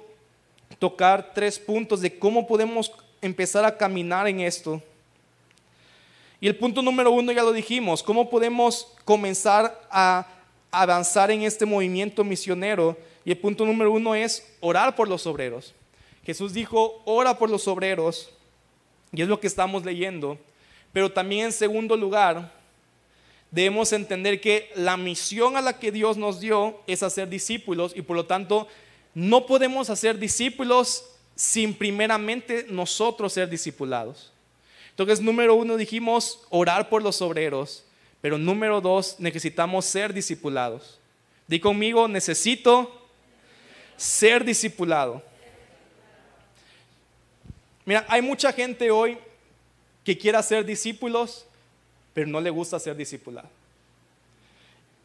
[0.78, 4.80] tocar tres puntos de cómo podemos empezar a caminar en esto
[6.42, 10.26] y el punto número uno ya lo dijimos, ¿cómo podemos comenzar a
[10.72, 12.98] avanzar en este movimiento misionero?
[13.26, 15.74] Y el punto número uno es orar por los obreros.
[16.24, 18.30] Jesús dijo, ora por los obreros,
[19.12, 20.38] y es lo que estamos leyendo.
[20.94, 22.54] Pero también en segundo lugar,
[23.52, 28.02] debemos entender que la misión a la que Dios nos dio es hacer discípulos y
[28.02, 28.68] por lo tanto
[29.14, 34.32] no podemos hacer discípulos sin primeramente nosotros ser discipulados.
[35.00, 37.86] Entonces, número uno dijimos orar por los obreros,
[38.20, 41.00] pero número dos, necesitamos ser discipulados.
[41.48, 43.08] Di conmigo, necesito
[43.96, 45.24] ser discipulado.
[47.86, 49.18] Mira, hay mucha gente hoy
[50.04, 51.46] que quiere ser discípulos,
[52.14, 53.48] pero no le gusta ser discipulado.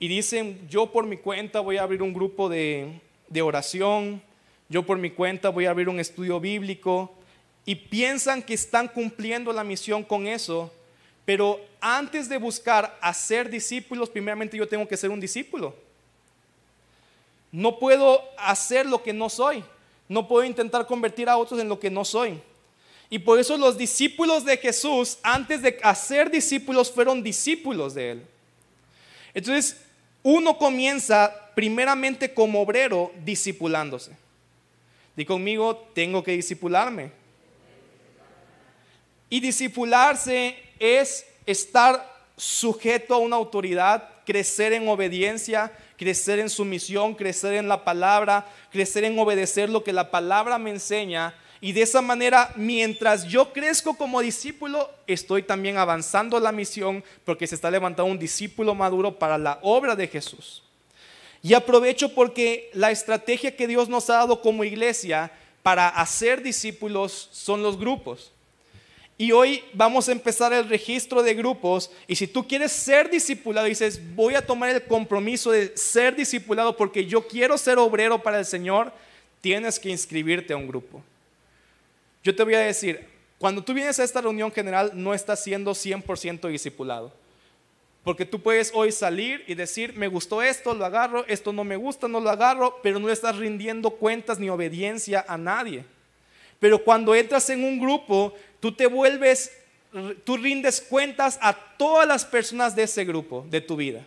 [0.00, 4.20] Y dicen, yo por mi cuenta voy a abrir un grupo de, de oración,
[4.68, 7.14] yo por mi cuenta voy a abrir un estudio bíblico,
[7.66, 10.72] y piensan que están cumpliendo la misión con eso,
[11.24, 15.74] pero antes de buscar hacer discípulos, primeramente yo tengo que ser un discípulo.
[17.50, 19.64] No puedo hacer lo que no soy.
[20.08, 22.40] No puedo intentar convertir a otros en lo que no soy.
[23.08, 28.26] Y por eso los discípulos de Jesús, antes de hacer discípulos, fueron discípulos de Él.
[29.32, 29.80] Entonces,
[30.22, 34.12] uno comienza primeramente como obrero discipulándose.
[35.16, 37.12] Di conmigo, tengo que discipularme.
[39.34, 47.54] Y discipularse es estar sujeto a una autoridad, crecer en obediencia, crecer en sumisión, crecer
[47.54, 51.34] en la palabra, crecer en obedecer lo que la palabra me enseña.
[51.60, 57.48] Y de esa manera, mientras yo crezco como discípulo, estoy también avanzando la misión porque
[57.48, 60.62] se está levantando un discípulo maduro para la obra de Jesús.
[61.42, 65.32] Y aprovecho porque la estrategia que Dios nos ha dado como iglesia
[65.64, 68.30] para hacer discípulos son los grupos.
[69.16, 73.66] Y hoy vamos a empezar el registro de grupos y si tú quieres ser discipulado,
[73.68, 78.40] dices, voy a tomar el compromiso de ser discipulado porque yo quiero ser obrero para
[78.40, 78.92] el Señor,
[79.40, 81.00] tienes que inscribirte a un grupo.
[82.24, 83.06] Yo te voy a decir,
[83.38, 87.12] cuando tú vienes a esta reunión general no estás siendo 100% discipulado.
[88.02, 91.76] Porque tú puedes hoy salir y decir, me gustó esto, lo agarro, esto no me
[91.76, 95.84] gusta, no lo agarro, pero no estás rindiendo cuentas ni obediencia a nadie.
[96.60, 99.52] Pero cuando entras en un grupo, tú te vuelves,
[100.24, 104.06] tú rindes cuentas a todas las personas de ese grupo, de tu vida.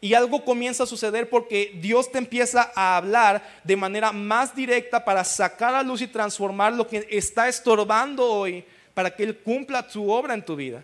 [0.00, 5.04] Y algo comienza a suceder porque Dios te empieza a hablar de manera más directa
[5.04, 9.86] para sacar a luz y transformar lo que está estorbando hoy para que Él cumpla
[9.90, 10.82] su obra en tu vida.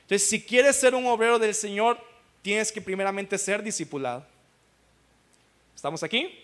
[0.00, 2.04] Entonces, si quieres ser un obrero del Señor,
[2.42, 4.26] tienes que primeramente ser discipulado.
[5.76, 6.36] ¿Estamos aquí?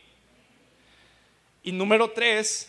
[1.65, 2.69] Y número tres,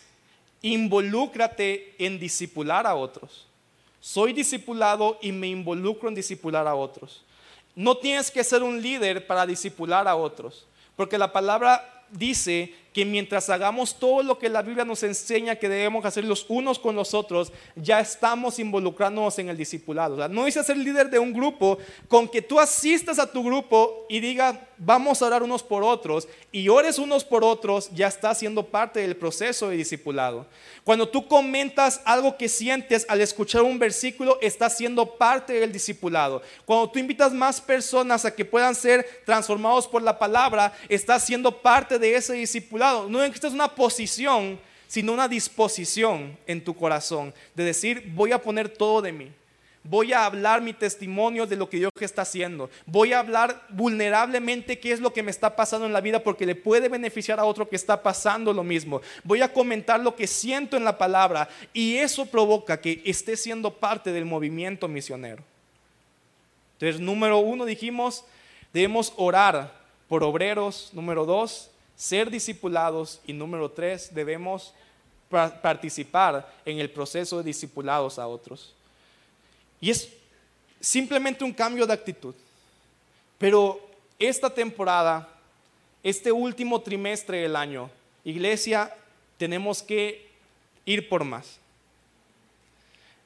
[0.62, 3.46] involúcrate en discipular a otros.
[4.00, 7.22] Soy discipulado y me involucro en discipular a otros.
[7.74, 13.04] No tienes que ser un líder para discipular a otros, porque la palabra dice que
[13.04, 16.96] mientras hagamos todo lo que la Biblia nos enseña que debemos hacer los unos con
[16.96, 20.28] los otros, ya estamos involucrándonos en el discipulado.
[20.28, 24.18] no dice ser líder de un grupo, con que tú asistas a tu grupo y
[24.18, 28.66] digas, vamos a orar unos por otros, y ores unos por otros, ya está siendo
[28.66, 30.46] parte del proceso de discipulado.
[30.82, 36.42] Cuando tú comentas algo que sientes al escuchar un versículo, está siendo parte del discipulado.
[36.64, 41.60] Cuando tú invitas más personas a que puedan ser transformados por la palabra, está siendo
[41.60, 46.74] parte de ese discipulado no es que es una posición, sino una disposición en tu
[46.74, 49.32] corazón de decir, voy a poner todo de mí.
[49.82, 52.68] Voy a hablar mi testimonio de lo que Dios está haciendo.
[52.84, 56.44] Voy a hablar vulnerablemente qué es lo que me está pasando en la vida porque
[56.44, 59.00] le puede beneficiar a otro que está pasando lo mismo.
[59.24, 63.72] Voy a comentar lo que siento en la palabra y eso provoca que esté siendo
[63.72, 65.42] parte del movimiento misionero.
[66.74, 68.24] Entonces, número uno dijimos,
[68.74, 69.72] debemos orar
[70.08, 70.90] por obreros.
[70.92, 71.69] Número dos,
[72.00, 73.20] ser discipulados.
[73.26, 74.72] Y número tres, debemos
[75.28, 78.74] participar en el proceso de discipulados a otros.
[79.82, 80.08] Y es
[80.80, 82.34] simplemente un cambio de actitud.
[83.36, 83.86] Pero
[84.18, 85.28] esta temporada,
[86.02, 87.90] este último trimestre del año,
[88.24, 88.94] iglesia,
[89.36, 90.26] tenemos que
[90.86, 91.58] ir por más.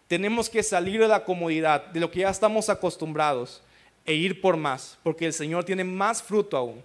[0.09, 3.63] Tenemos que salir de la comodidad, de lo que ya estamos acostumbrados,
[4.05, 6.85] e ir por más, porque el Señor tiene más fruto aún.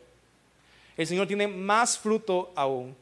[1.00, 2.94] El Señor tiene más fruto aún.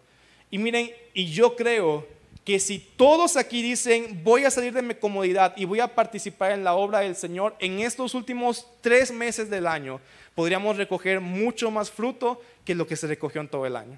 [0.51, 2.05] Y miren, y yo creo
[2.45, 6.51] que si todos aquí dicen, voy a salir de mi comodidad y voy a participar
[6.51, 9.99] en la obra del Señor, en estos últimos tres meses del año,
[10.35, 13.97] podríamos recoger mucho más fruto que lo que se recogió en todo el año.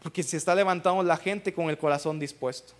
[0.00, 2.72] Porque se está levantando la gente con el corazón dispuesto.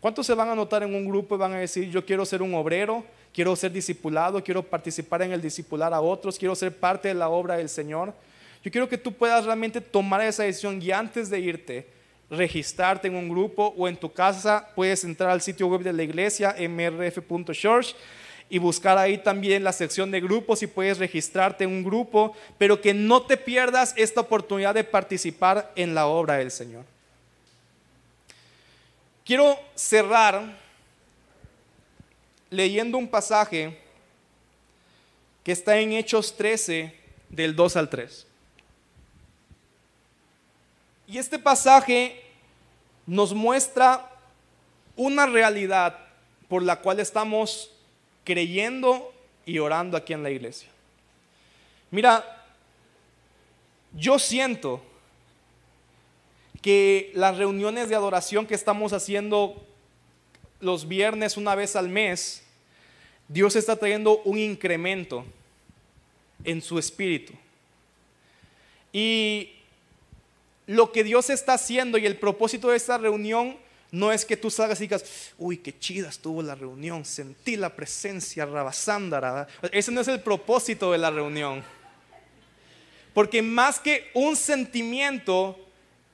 [0.00, 2.42] ¿Cuántos se van a notar en un grupo y van a decir, yo quiero ser
[2.42, 7.08] un obrero, quiero ser discipulado, quiero participar en el discipular a otros, quiero ser parte
[7.08, 8.12] de la obra del Señor?
[8.64, 11.86] Yo quiero que tú puedas realmente tomar esa decisión y antes de irte,
[12.30, 16.02] registrarte en un grupo o en tu casa puedes entrar al sitio web de la
[16.02, 17.94] iglesia mrf.church
[18.48, 22.80] y buscar ahí también la sección de grupos y puedes registrarte en un grupo, pero
[22.80, 26.86] que no te pierdas esta oportunidad de participar en la obra del Señor.
[29.26, 30.56] Quiero cerrar
[32.48, 33.78] leyendo un pasaje
[35.42, 36.94] que está en Hechos 13
[37.28, 38.26] del 2 al 3.
[41.06, 42.22] Y este pasaje
[43.06, 44.10] nos muestra
[44.96, 45.98] una realidad
[46.48, 47.70] por la cual estamos
[48.24, 49.12] creyendo
[49.44, 50.68] y orando aquí en la iglesia.
[51.90, 52.24] Mira,
[53.92, 54.82] yo siento
[56.62, 59.66] que las reuniones de adoración que estamos haciendo
[60.60, 62.42] los viernes una vez al mes,
[63.28, 65.24] Dios está trayendo un incremento
[66.42, 67.34] en su espíritu.
[68.92, 69.50] Y
[70.66, 73.56] lo que Dios está haciendo y el propósito de esta reunión
[73.90, 77.70] no es que tú salgas y digas, uy, qué chida estuvo la reunión, sentí la
[77.70, 79.46] presencia, rabasándara.
[79.70, 81.62] Ese no es el propósito de la reunión.
[83.12, 85.56] Porque más que un sentimiento,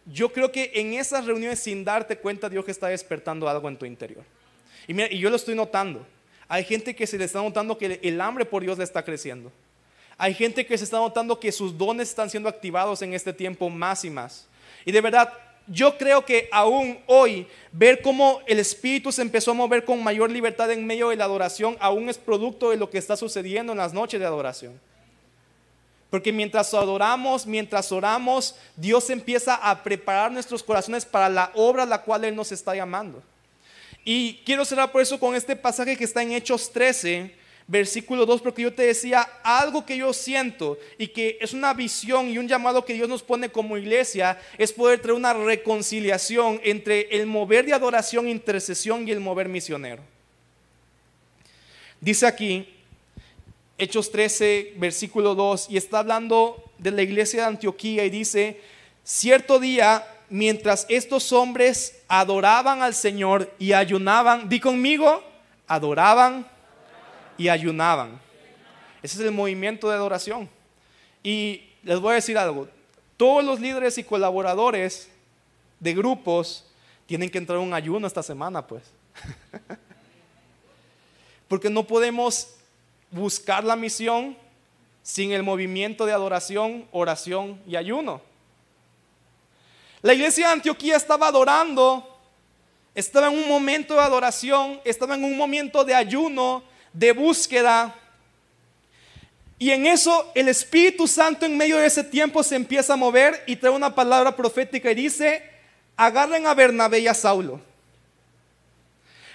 [0.05, 3.87] yo creo que en esas reuniones sin darte cuenta Dios está despertando algo en tu
[3.87, 4.25] interior.
[4.87, 6.07] Y, yo lo estoy notando.
[6.49, 9.51] Hay gente que se le está notando que el hambre por Dios le está creciendo.
[10.23, 13.71] Hay gente que se está notando que sus dones están siendo activados en este tiempo
[13.71, 14.47] más y más.
[14.85, 15.33] Y de verdad,
[15.67, 20.31] yo creo que aún hoy ver cómo el Espíritu se empezó a mover con mayor
[20.31, 23.79] libertad en medio de la adoración, aún es producto de lo que está sucediendo en
[23.79, 24.79] las noches de adoración.
[26.11, 31.87] Porque mientras adoramos, mientras oramos, Dios empieza a preparar nuestros corazones para la obra a
[31.87, 33.23] la cual Él nos está llamando.
[34.05, 37.40] Y quiero cerrar por eso con este pasaje que está en Hechos 13,
[37.71, 42.29] versículo 2, porque yo te decía algo que yo siento y que es una visión
[42.29, 47.03] y un llamado que Dios nos pone como iglesia, es poder traer una reconciliación entre
[47.17, 50.03] el mover de adoración, intercesión y el mover misionero.
[52.01, 52.69] Dice aquí,
[53.79, 58.61] Hechos 13, versículo 2, y está hablando de la iglesia de Antioquía y dice,
[59.05, 65.23] cierto día, mientras estos hombres adoraban al Señor y ayunaban, di conmigo,
[65.69, 66.49] adoraban
[67.41, 68.21] y ayunaban.
[69.03, 70.47] Ese es el movimiento de adoración.
[71.23, 72.69] Y les voy a decir algo,
[73.17, 75.09] todos los líderes y colaboradores
[75.79, 76.67] de grupos
[77.07, 78.83] tienen que entrar en un ayuno esta semana, pues.
[81.49, 82.57] Porque no podemos
[83.11, 84.37] buscar la misión
[85.03, 88.21] sin el movimiento de adoración, oración y ayuno.
[90.03, 92.19] La iglesia de Antioquía estaba adorando,
[92.95, 97.95] estaba en un momento de adoración, estaba en un momento de ayuno, de búsqueda.
[99.59, 103.43] Y en eso el Espíritu Santo en medio de ese tiempo se empieza a mover
[103.47, 105.43] y trae una palabra profética y dice,
[105.97, 107.61] agarren a Bernabé y a Saulo.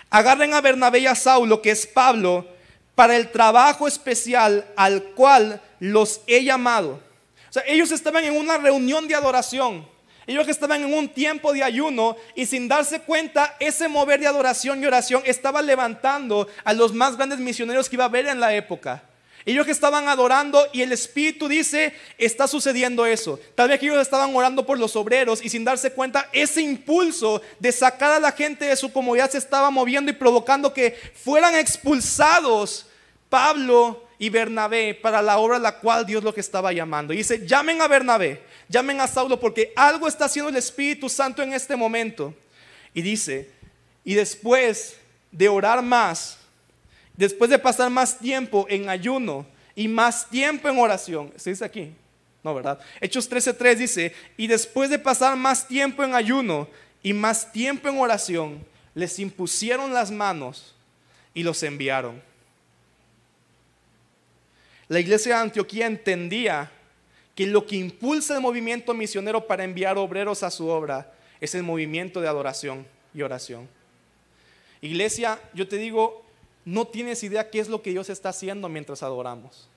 [0.09, 2.47] Agarren a Bernabé y a Saulo, que es Pablo,
[2.95, 6.99] para el trabajo especial al cual los he llamado.
[7.49, 9.87] O sea, ellos estaban en una reunión de adoración.
[10.27, 14.27] Ellos que estaban en un tiempo de ayuno y sin darse cuenta, ese mover de
[14.27, 18.39] adoración y oración estaba levantando a los más grandes misioneros que iba a haber en
[18.39, 19.03] la época.
[19.45, 23.39] Ellos que estaban adorando y el Espíritu dice, está sucediendo eso.
[23.53, 27.43] Tal vez que ellos estaban orando por los obreros y sin darse cuenta, ese impulso
[27.59, 31.53] de sacar a la gente de su comodidad se estaba moviendo y provocando que fueran
[31.53, 32.87] expulsados
[33.29, 37.13] Pablo y Bernabé para la obra a la cual Dios lo que estaba llamando.
[37.13, 41.41] Y dice, llamen a Bernabé, llamen a Saulo porque algo está haciendo el Espíritu Santo
[41.41, 42.33] en este momento.
[42.93, 43.49] Y dice,
[44.03, 44.97] y después
[45.31, 46.37] de orar más,
[47.15, 49.45] después de pasar más tiempo en ayuno
[49.75, 51.93] y más tiempo en oración, ¿se dice aquí?
[52.43, 52.79] No, ¿verdad?
[53.01, 56.69] Hechos 13:3 dice, y después de pasar más tiempo en ayuno
[57.01, 60.75] y más tiempo en oración, les impusieron las manos
[61.33, 62.21] y los enviaron.
[64.87, 66.71] La iglesia de Antioquía entendía
[67.35, 71.63] que lo que impulsa el movimiento misionero para enviar obreros a su obra es el
[71.63, 73.67] movimiento de adoración y oración.
[74.81, 76.25] Iglesia, yo te digo,
[76.63, 79.67] no tienes idea qué es lo que Dios está haciendo mientras adoramos.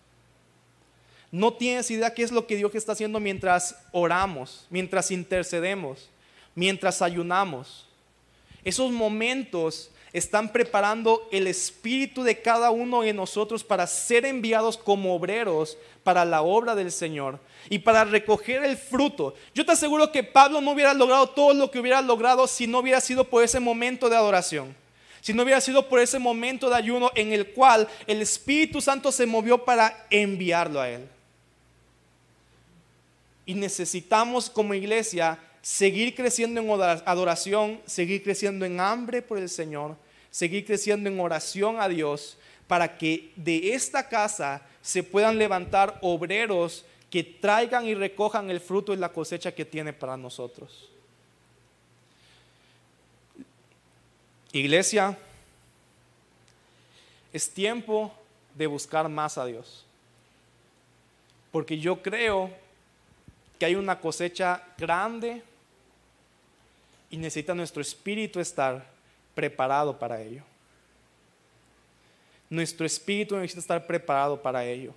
[1.31, 6.09] No tienes idea qué es lo que Dios está haciendo mientras oramos, mientras intercedemos,
[6.55, 7.87] mientras ayunamos.
[8.65, 15.15] Esos momentos están preparando el espíritu de cada uno de nosotros para ser enviados como
[15.15, 17.39] obreros para la obra del Señor
[17.69, 19.35] y para recoger el fruto.
[19.55, 22.79] Yo te aseguro que Pablo no hubiera logrado todo lo que hubiera logrado si no
[22.79, 24.75] hubiera sido por ese momento de adoración
[25.21, 29.13] si no hubiera sido por ese momento de ayuno en el cual el Espíritu Santo
[29.13, 31.09] se movió para enviarlo a Él.
[33.45, 36.71] Y necesitamos como iglesia seguir creciendo en
[37.05, 39.97] adoración, seguir creciendo en hambre por el Señor,
[40.31, 42.37] seguir creciendo en oración a Dios,
[42.67, 48.93] para que de esta casa se puedan levantar obreros que traigan y recojan el fruto
[48.93, 50.89] y la cosecha que tiene para nosotros.
[54.53, 55.17] Iglesia,
[57.33, 58.13] es tiempo
[58.55, 59.85] de buscar más a Dios.
[61.51, 62.51] Porque yo creo
[63.59, 65.43] que hay una cosecha grande
[67.11, 68.87] y necesita nuestro espíritu estar
[69.35, 70.43] preparado para ello.
[72.51, 74.95] Nuestro espíritu necesita estar preparado para ello.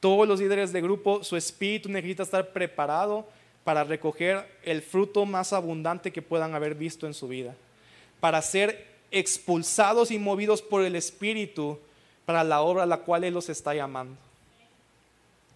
[0.00, 3.26] Todos los líderes de grupo, su espíritu necesita estar preparado
[3.64, 7.54] para recoger el fruto más abundante que puedan haber visto en su vida
[8.22, 11.76] para ser expulsados y movidos por el Espíritu
[12.24, 14.14] para la obra a la cual Él los está llamando.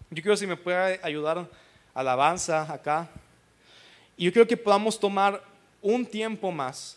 [0.09, 1.47] Yo quiero si me puede ayudar
[1.97, 3.09] alabanza acá.
[4.15, 5.43] Y yo quiero que podamos tomar
[5.81, 6.95] un tiempo más.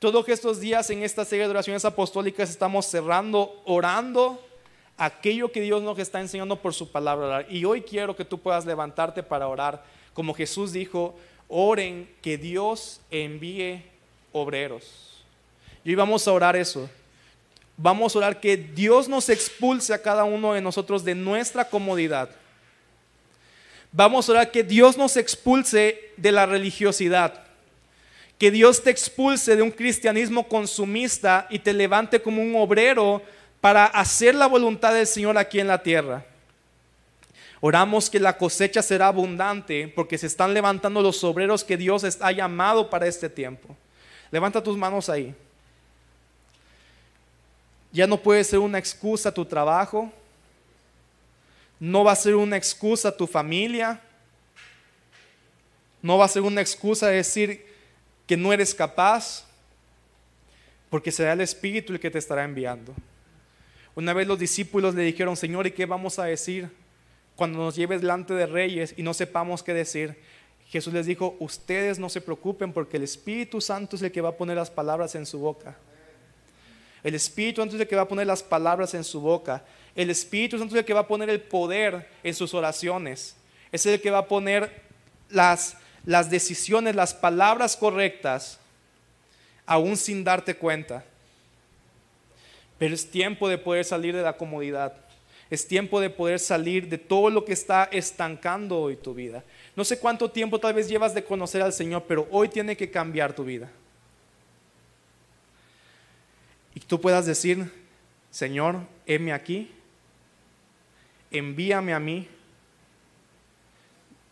[0.00, 4.44] Todos estos días en esta serie de oraciones apostólicas estamos cerrando, orando
[4.96, 7.46] aquello que Dios nos está enseñando por su palabra.
[7.48, 9.84] Y hoy quiero que tú puedas levantarte para orar.
[10.12, 11.14] Como Jesús dijo,
[11.46, 13.84] oren que Dios envíe
[14.32, 15.22] obreros.
[15.84, 16.90] Y hoy vamos a orar eso.
[17.76, 22.30] Vamos a orar que Dios nos expulse a cada uno de nosotros de nuestra comodidad.
[23.98, 27.42] Vamos a orar que Dios nos expulse de la religiosidad.
[28.38, 33.20] Que Dios te expulse de un cristianismo consumista y te levante como un obrero
[33.60, 36.24] para hacer la voluntad del Señor aquí en la tierra.
[37.60, 42.30] Oramos que la cosecha será abundante porque se están levantando los obreros que Dios está
[42.30, 43.76] llamado para este tiempo.
[44.30, 45.34] Levanta tus manos ahí.
[47.90, 50.12] Ya no puede ser una excusa tu trabajo.
[51.80, 54.00] No va a ser una excusa tu familia.
[56.02, 57.64] No va a ser una excusa decir
[58.26, 59.46] que no eres capaz.
[60.90, 62.94] Porque será el Espíritu el que te estará enviando.
[63.94, 66.70] Una vez los discípulos le dijeron, Señor, ¿y qué vamos a decir
[67.34, 70.16] cuando nos lleves delante de reyes y no sepamos qué decir?
[70.68, 74.28] Jesús les dijo, ustedes no se preocupen porque el Espíritu Santo es el que va
[74.30, 75.76] a poner las palabras en su boca.
[77.02, 79.64] El Espíritu Santo es el que va a poner las palabras en su boca.
[79.98, 83.34] El Espíritu Santo es el que va a poner el poder en sus oraciones.
[83.72, 84.80] Es el que va a poner
[85.28, 88.60] las, las decisiones, las palabras correctas,
[89.66, 91.04] aún sin darte cuenta.
[92.78, 94.94] Pero es tiempo de poder salir de la comodidad.
[95.50, 99.42] Es tiempo de poder salir de todo lo que está estancando hoy tu vida.
[99.74, 102.88] No sé cuánto tiempo tal vez llevas de conocer al Señor, pero hoy tiene que
[102.88, 103.68] cambiar tu vida.
[106.72, 107.68] Y tú puedas decir,
[108.30, 109.72] Señor, heme aquí,
[111.30, 112.28] envíame a mí,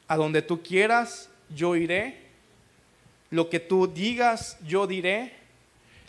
[0.09, 2.27] a donde tú quieras, yo iré,
[3.31, 5.33] lo que tú digas, yo diré,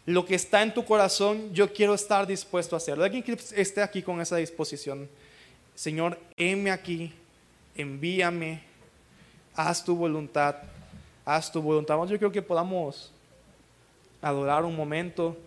[0.06, 3.04] lo que está en tu corazón, yo quiero estar dispuesto a hacerlo.
[3.04, 5.10] Alguien que esté aquí con esa disposición,
[5.76, 7.12] Señor, heme aquí,
[7.76, 8.62] envíame,
[9.54, 10.56] haz tu voluntad,
[11.26, 11.98] haz tu voluntad.
[12.06, 13.12] Yo creo que podamos
[14.22, 15.38] adorar un momento.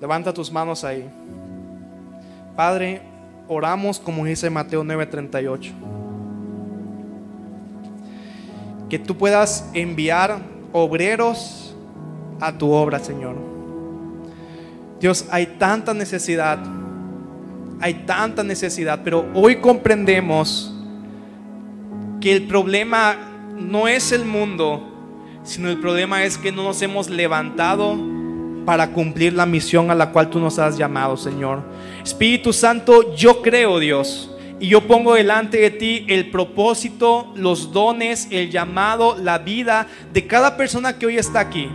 [0.00, 1.08] Levanta tus manos ahí.
[2.54, 3.02] Padre,
[3.48, 5.72] oramos como dice Mateo 9:38.
[8.88, 10.38] Que tú puedas enviar
[10.72, 11.74] obreros
[12.40, 13.36] a tu obra, Señor.
[15.00, 16.58] Dios, hay tanta necesidad,
[17.80, 20.72] hay tanta necesidad, pero hoy comprendemos
[22.20, 23.16] que el problema
[23.56, 24.82] no es el mundo,
[25.42, 28.15] sino el problema es que no nos hemos levantado
[28.66, 31.62] para cumplir la misión a la cual tú nos has llamado, Señor.
[32.04, 38.28] Espíritu Santo, yo creo, Dios, y yo pongo delante de ti el propósito, los dones,
[38.30, 41.68] el llamado, la vida de cada persona que hoy está aquí.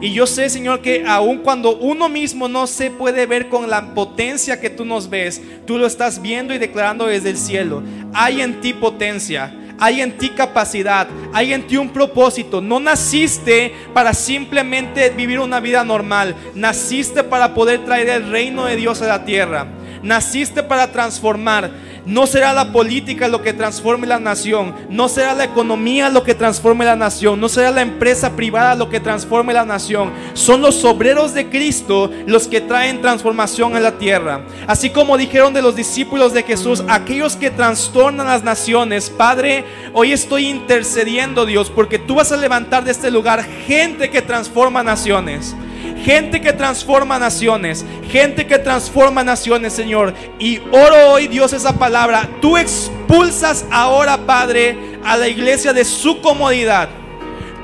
[0.00, 3.94] Y yo sé, Señor, que aun cuando uno mismo no se puede ver con la
[3.94, 7.82] potencia que tú nos ves, tú lo estás viendo y declarando desde el cielo.
[8.12, 12.60] Hay en ti potencia hay en ti capacidad, hay en ti un propósito.
[12.60, 18.76] No naciste para simplemente vivir una vida normal, naciste para poder traer el reino de
[18.76, 19.66] Dios a la tierra.
[20.02, 21.70] Naciste para transformar.
[22.06, 24.74] No será la política lo que transforme la nación.
[24.90, 27.40] No será la economía lo que transforme la nación.
[27.40, 30.12] No será la empresa privada lo que transforme la nación.
[30.34, 34.42] Son los obreros de Cristo los que traen transformación a la tierra.
[34.66, 39.08] Así como dijeron de los discípulos de Jesús, aquellos que trastornan las naciones.
[39.08, 44.20] Padre, hoy estoy intercediendo Dios porque tú vas a levantar de este lugar gente que
[44.20, 45.56] transforma naciones.
[46.04, 47.84] Gente que transforma naciones.
[48.10, 50.14] Gente que transforma naciones, Señor.
[50.38, 52.28] Y oro hoy, Dios, esa palabra.
[52.40, 56.88] Tú expulsas ahora, Padre, a la iglesia de su comodidad.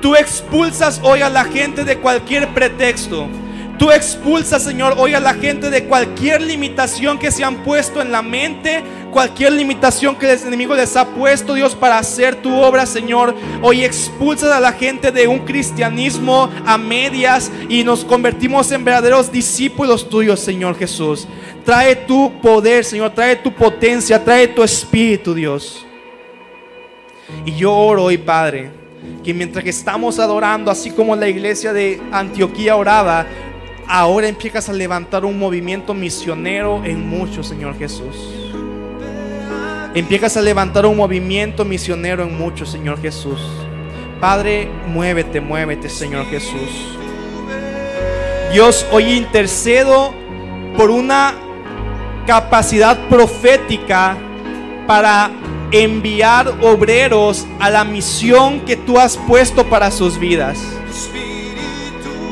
[0.01, 3.29] Tú expulsas hoy a la gente de cualquier pretexto.
[3.81, 8.13] Tú expulsas, Señor, hoy a la gente de cualquier limitación que se han puesto en
[8.13, 12.85] la mente, cualquier limitación que el enemigo les ha puesto, Dios, para hacer tu obra,
[12.85, 13.35] Señor.
[13.63, 19.33] Hoy expulsas a la gente de un cristianismo a medias y nos convertimos en verdaderos
[19.33, 21.27] discípulos tuyos, Señor Jesús.
[21.65, 25.87] Trae tu poder, Señor, trae tu potencia, trae tu espíritu, Dios.
[27.47, 28.73] Y yo oro hoy, Padre,
[29.25, 33.25] que mientras que estamos adorando, así como la iglesia de Antioquía oraba,
[33.91, 38.15] ahora empiezas a levantar un movimiento misionero en muchos, Señor Jesús.
[39.95, 43.41] Empiezas a levantar un movimiento misionero en muchos, Señor Jesús.
[44.21, 46.97] Padre, muévete, muévete, Señor Jesús.
[48.53, 50.15] Dios, hoy intercedo
[50.77, 51.35] por una
[52.29, 54.17] capacidad profética
[54.87, 55.33] para
[55.73, 60.59] enviar obreros a la misión que tú has puesto para sus vidas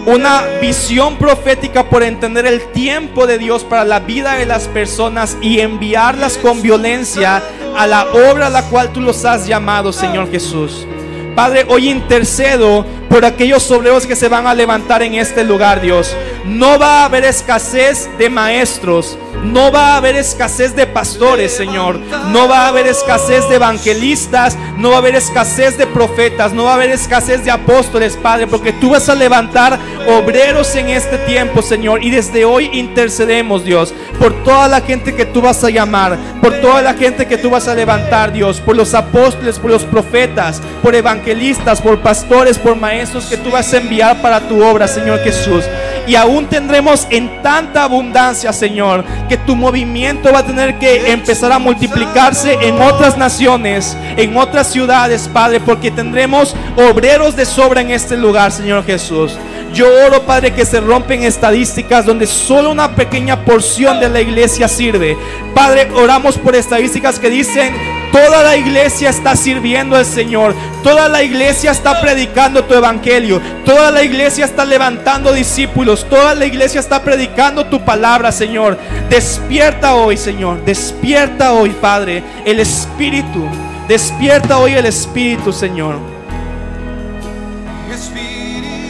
[0.07, 5.37] una visión profética por entender el tiempo de Dios para la vida de las personas
[5.41, 7.43] y enviarlas con violencia
[7.77, 10.87] a la obra a la cual tú los has llamado, Señor Jesús.
[11.35, 16.15] Padre, hoy intercedo por aquellos obreros que se van a levantar en este lugar, Dios.
[16.49, 19.19] No va a haber escasez de maestros.
[19.45, 21.99] No va a haber escasez de pastores, Señor.
[22.33, 24.57] No va a haber escasez de evangelistas.
[24.79, 26.55] No va a haber escasez de profetas.
[26.55, 28.47] No va a haber escasez de apóstoles, Padre.
[28.47, 29.79] Porque tú vas a levantar
[30.09, 32.03] obreros en este tiempo, Señor.
[32.03, 36.17] Y desde hoy intercedemos, Dios, por toda la gente que tú vas a llamar.
[36.41, 38.61] Por toda la gente que tú vas a levantar, Dios.
[38.61, 43.73] Por los apóstoles, por los profetas, por evangelistas, por pastores, por maestros que tú vas
[43.75, 45.65] a enviar para tu obra, Señor Jesús.
[46.09, 51.53] Y aún tendremos en tanta abundancia, Señor, que tu movimiento va a tener que empezar
[51.53, 57.91] a multiplicarse en otras naciones, en otras ciudades, Padre, porque tendremos obreros de sobra en
[57.91, 59.37] este lugar, Señor Jesús.
[59.73, 64.69] Yo oro, Padre, que se rompen estadísticas donde solo una pequeña porción de la iglesia
[64.69, 65.17] sirve.
[65.55, 67.75] Padre, oramos por estadísticas que dicen
[68.13, 70.55] Toda la iglesia está sirviendo al Señor.
[70.83, 73.41] Toda la iglesia está predicando tu evangelio.
[73.65, 76.07] Toda la iglesia está levantando discípulos.
[76.09, 78.79] Toda la iglesia está predicando tu palabra, Señor.
[79.11, 80.65] Despierta hoy, Señor.
[80.65, 83.47] Despierta hoy, Padre, el Espíritu.
[83.87, 86.18] Despierta hoy el Espíritu, Señor.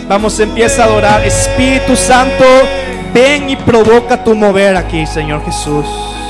[0.09, 1.25] Vamos, empieza a adorar.
[1.25, 2.45] Espíritu Santo,
[3.13, 5.87] ven y provoca tu mover aquí, Señor Jesús.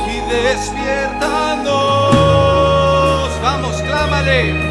[0.08, 3.30] Y despiértanos.
[3.40, 4.67] Vamos, clámale.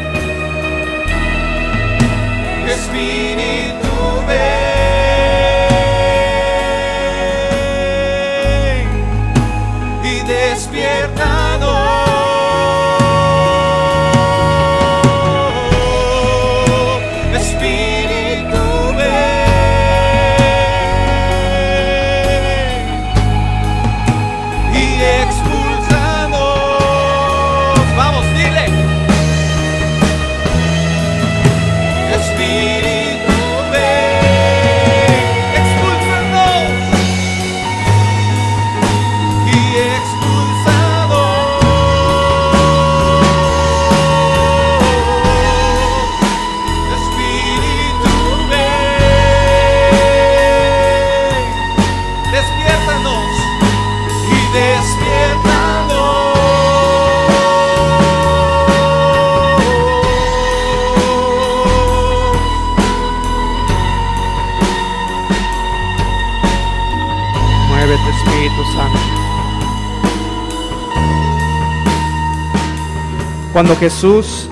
[73.58, 74.48] Cuando Jesús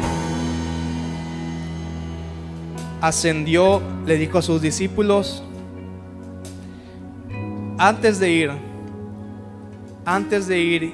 [3.00, 5.44] ascendió, le dijo a sus discípulos,
[7.78, 8.50] antes de ir,
[10.04, 10.92] antes de ir,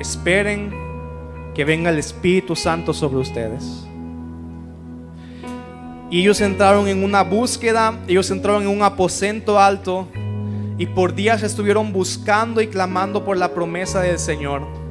[0.00, 0.72] esperen
[1.54, 3.86] que venga el Espíritu Santo sobre ustedes.
[6.10, 10.08] Y ellos entraron en una búsqueda, ellos entraron en un aposento alto
[10.78, 14.87] y por días estuvieron buscando y clamando por la promesa del Señor.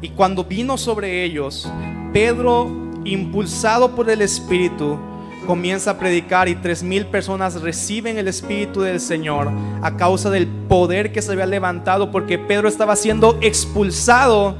[0.00, 1.70] Y cuando vino sobre ellos,
[2.12, 2.70] Pedro,
[3.04, 4.98] impulsado por el Espíritu,
[5.46, 9.50] comienza a predicar y tres mil personas reciben el Espíritu del Señor
[9.82, 14.56] a causa del poder que se había levantado porque Pedro estaba siendo expulsado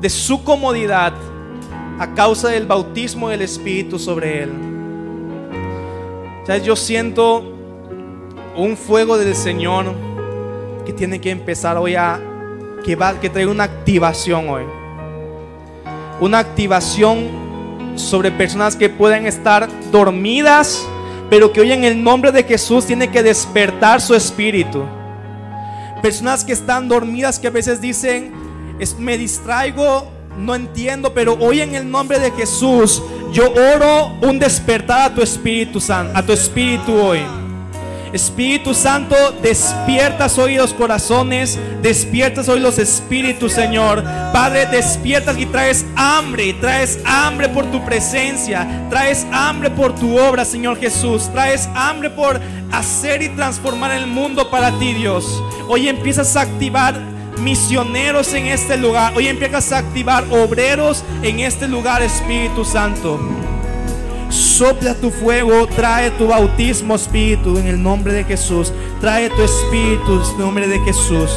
[0.00, 1.12] de su comodidad
[1.98, 4.50] a causa del bautismo del Espíritu sobre él.
[6.64, 7.44] Yo siento
[8.56, 9.86] un fuego del Señor
[10.84, 12.20] que tiene que empezar hoy a
[12.82, 14.64] que va que trae una activación hoy.
[16.20, 17.28] Una activación
[17.96, 20.86] sobre personas que pueden estar dormidas,
[21.30, 24.84] pero que hoy en el nombre de Jesús tiene que despertar su espíritu.
[26.02, 28.32] Personas que están dormidas que a veces dicen,
[28.98, 33.02] me distraigo, no entiendo, pero hoy en el nombre de Jesús
[33.32, 37.20] yo oro un despertar a tu Espíritu Santo, a tu Espíritu hoy.
[38.12, 44.04] Espíritu Santo, despiertas hoy los corazones, despiertas hoy los espíritus, Señor.
[44.32, 50.44] Padre, despiertas y traes hambre, traes hambre por tu presencia, traes hambre por tu obra,
[50.44, 52.38] Señor Jesús, traes hambre por
[52.70, 55.42] hacer y transformar el mundo para ti, Dios.
[55.68, 56.94] Hoy empiezas a activar
[57.38, 59.14] misioneros en este lugar.
[59.16, 63.18] Hoy empiezas a activar obreros en este lugar, Espíritu Santo.
[64.62, 68.72] Sopla tu fuego, trae tu bautismo, Espíritu, en el nombre de Jesús.
[69.00, 71.30] Trae tu Espíritu en el nombre de Jesús.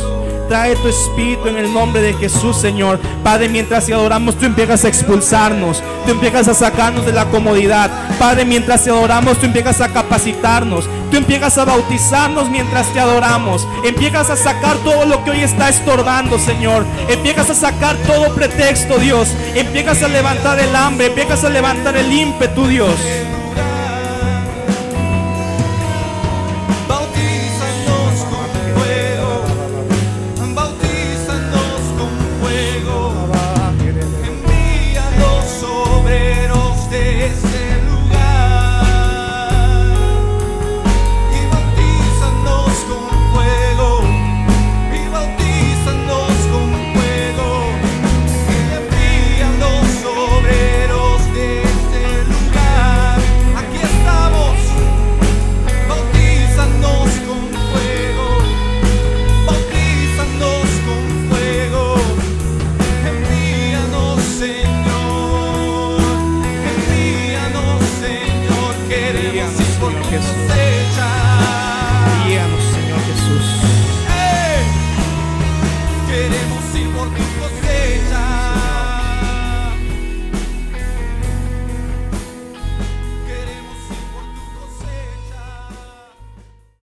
[0.48, 3.00] Trae tu espíritu en el nombre de Jesús, Señor.
[3.24, 5.82] Padre, mientras te adoramos, tú empiezas a expulsarnos.
[6.06, 7.90] Tú empiezas a sacarnos de la comodidad.
[8.20, 10.88] Padre, mientras te adoramos, tú empiezas a capacitarnos.
[11.10, 13.68] Tú empiezas a bautizarnos mientras te adoramos.
[13.84, 16.86] Empiezas a sacar todo lo que hoy está estorbando, Señor.
[17.10, 19.30] Empiezas a sacar todo pretexto, Dios.
[19.56, 21.08] Empiezas a levantar el hambre.
[21.08, 22.96] Empiezas a levantar el ímpetu, Dios.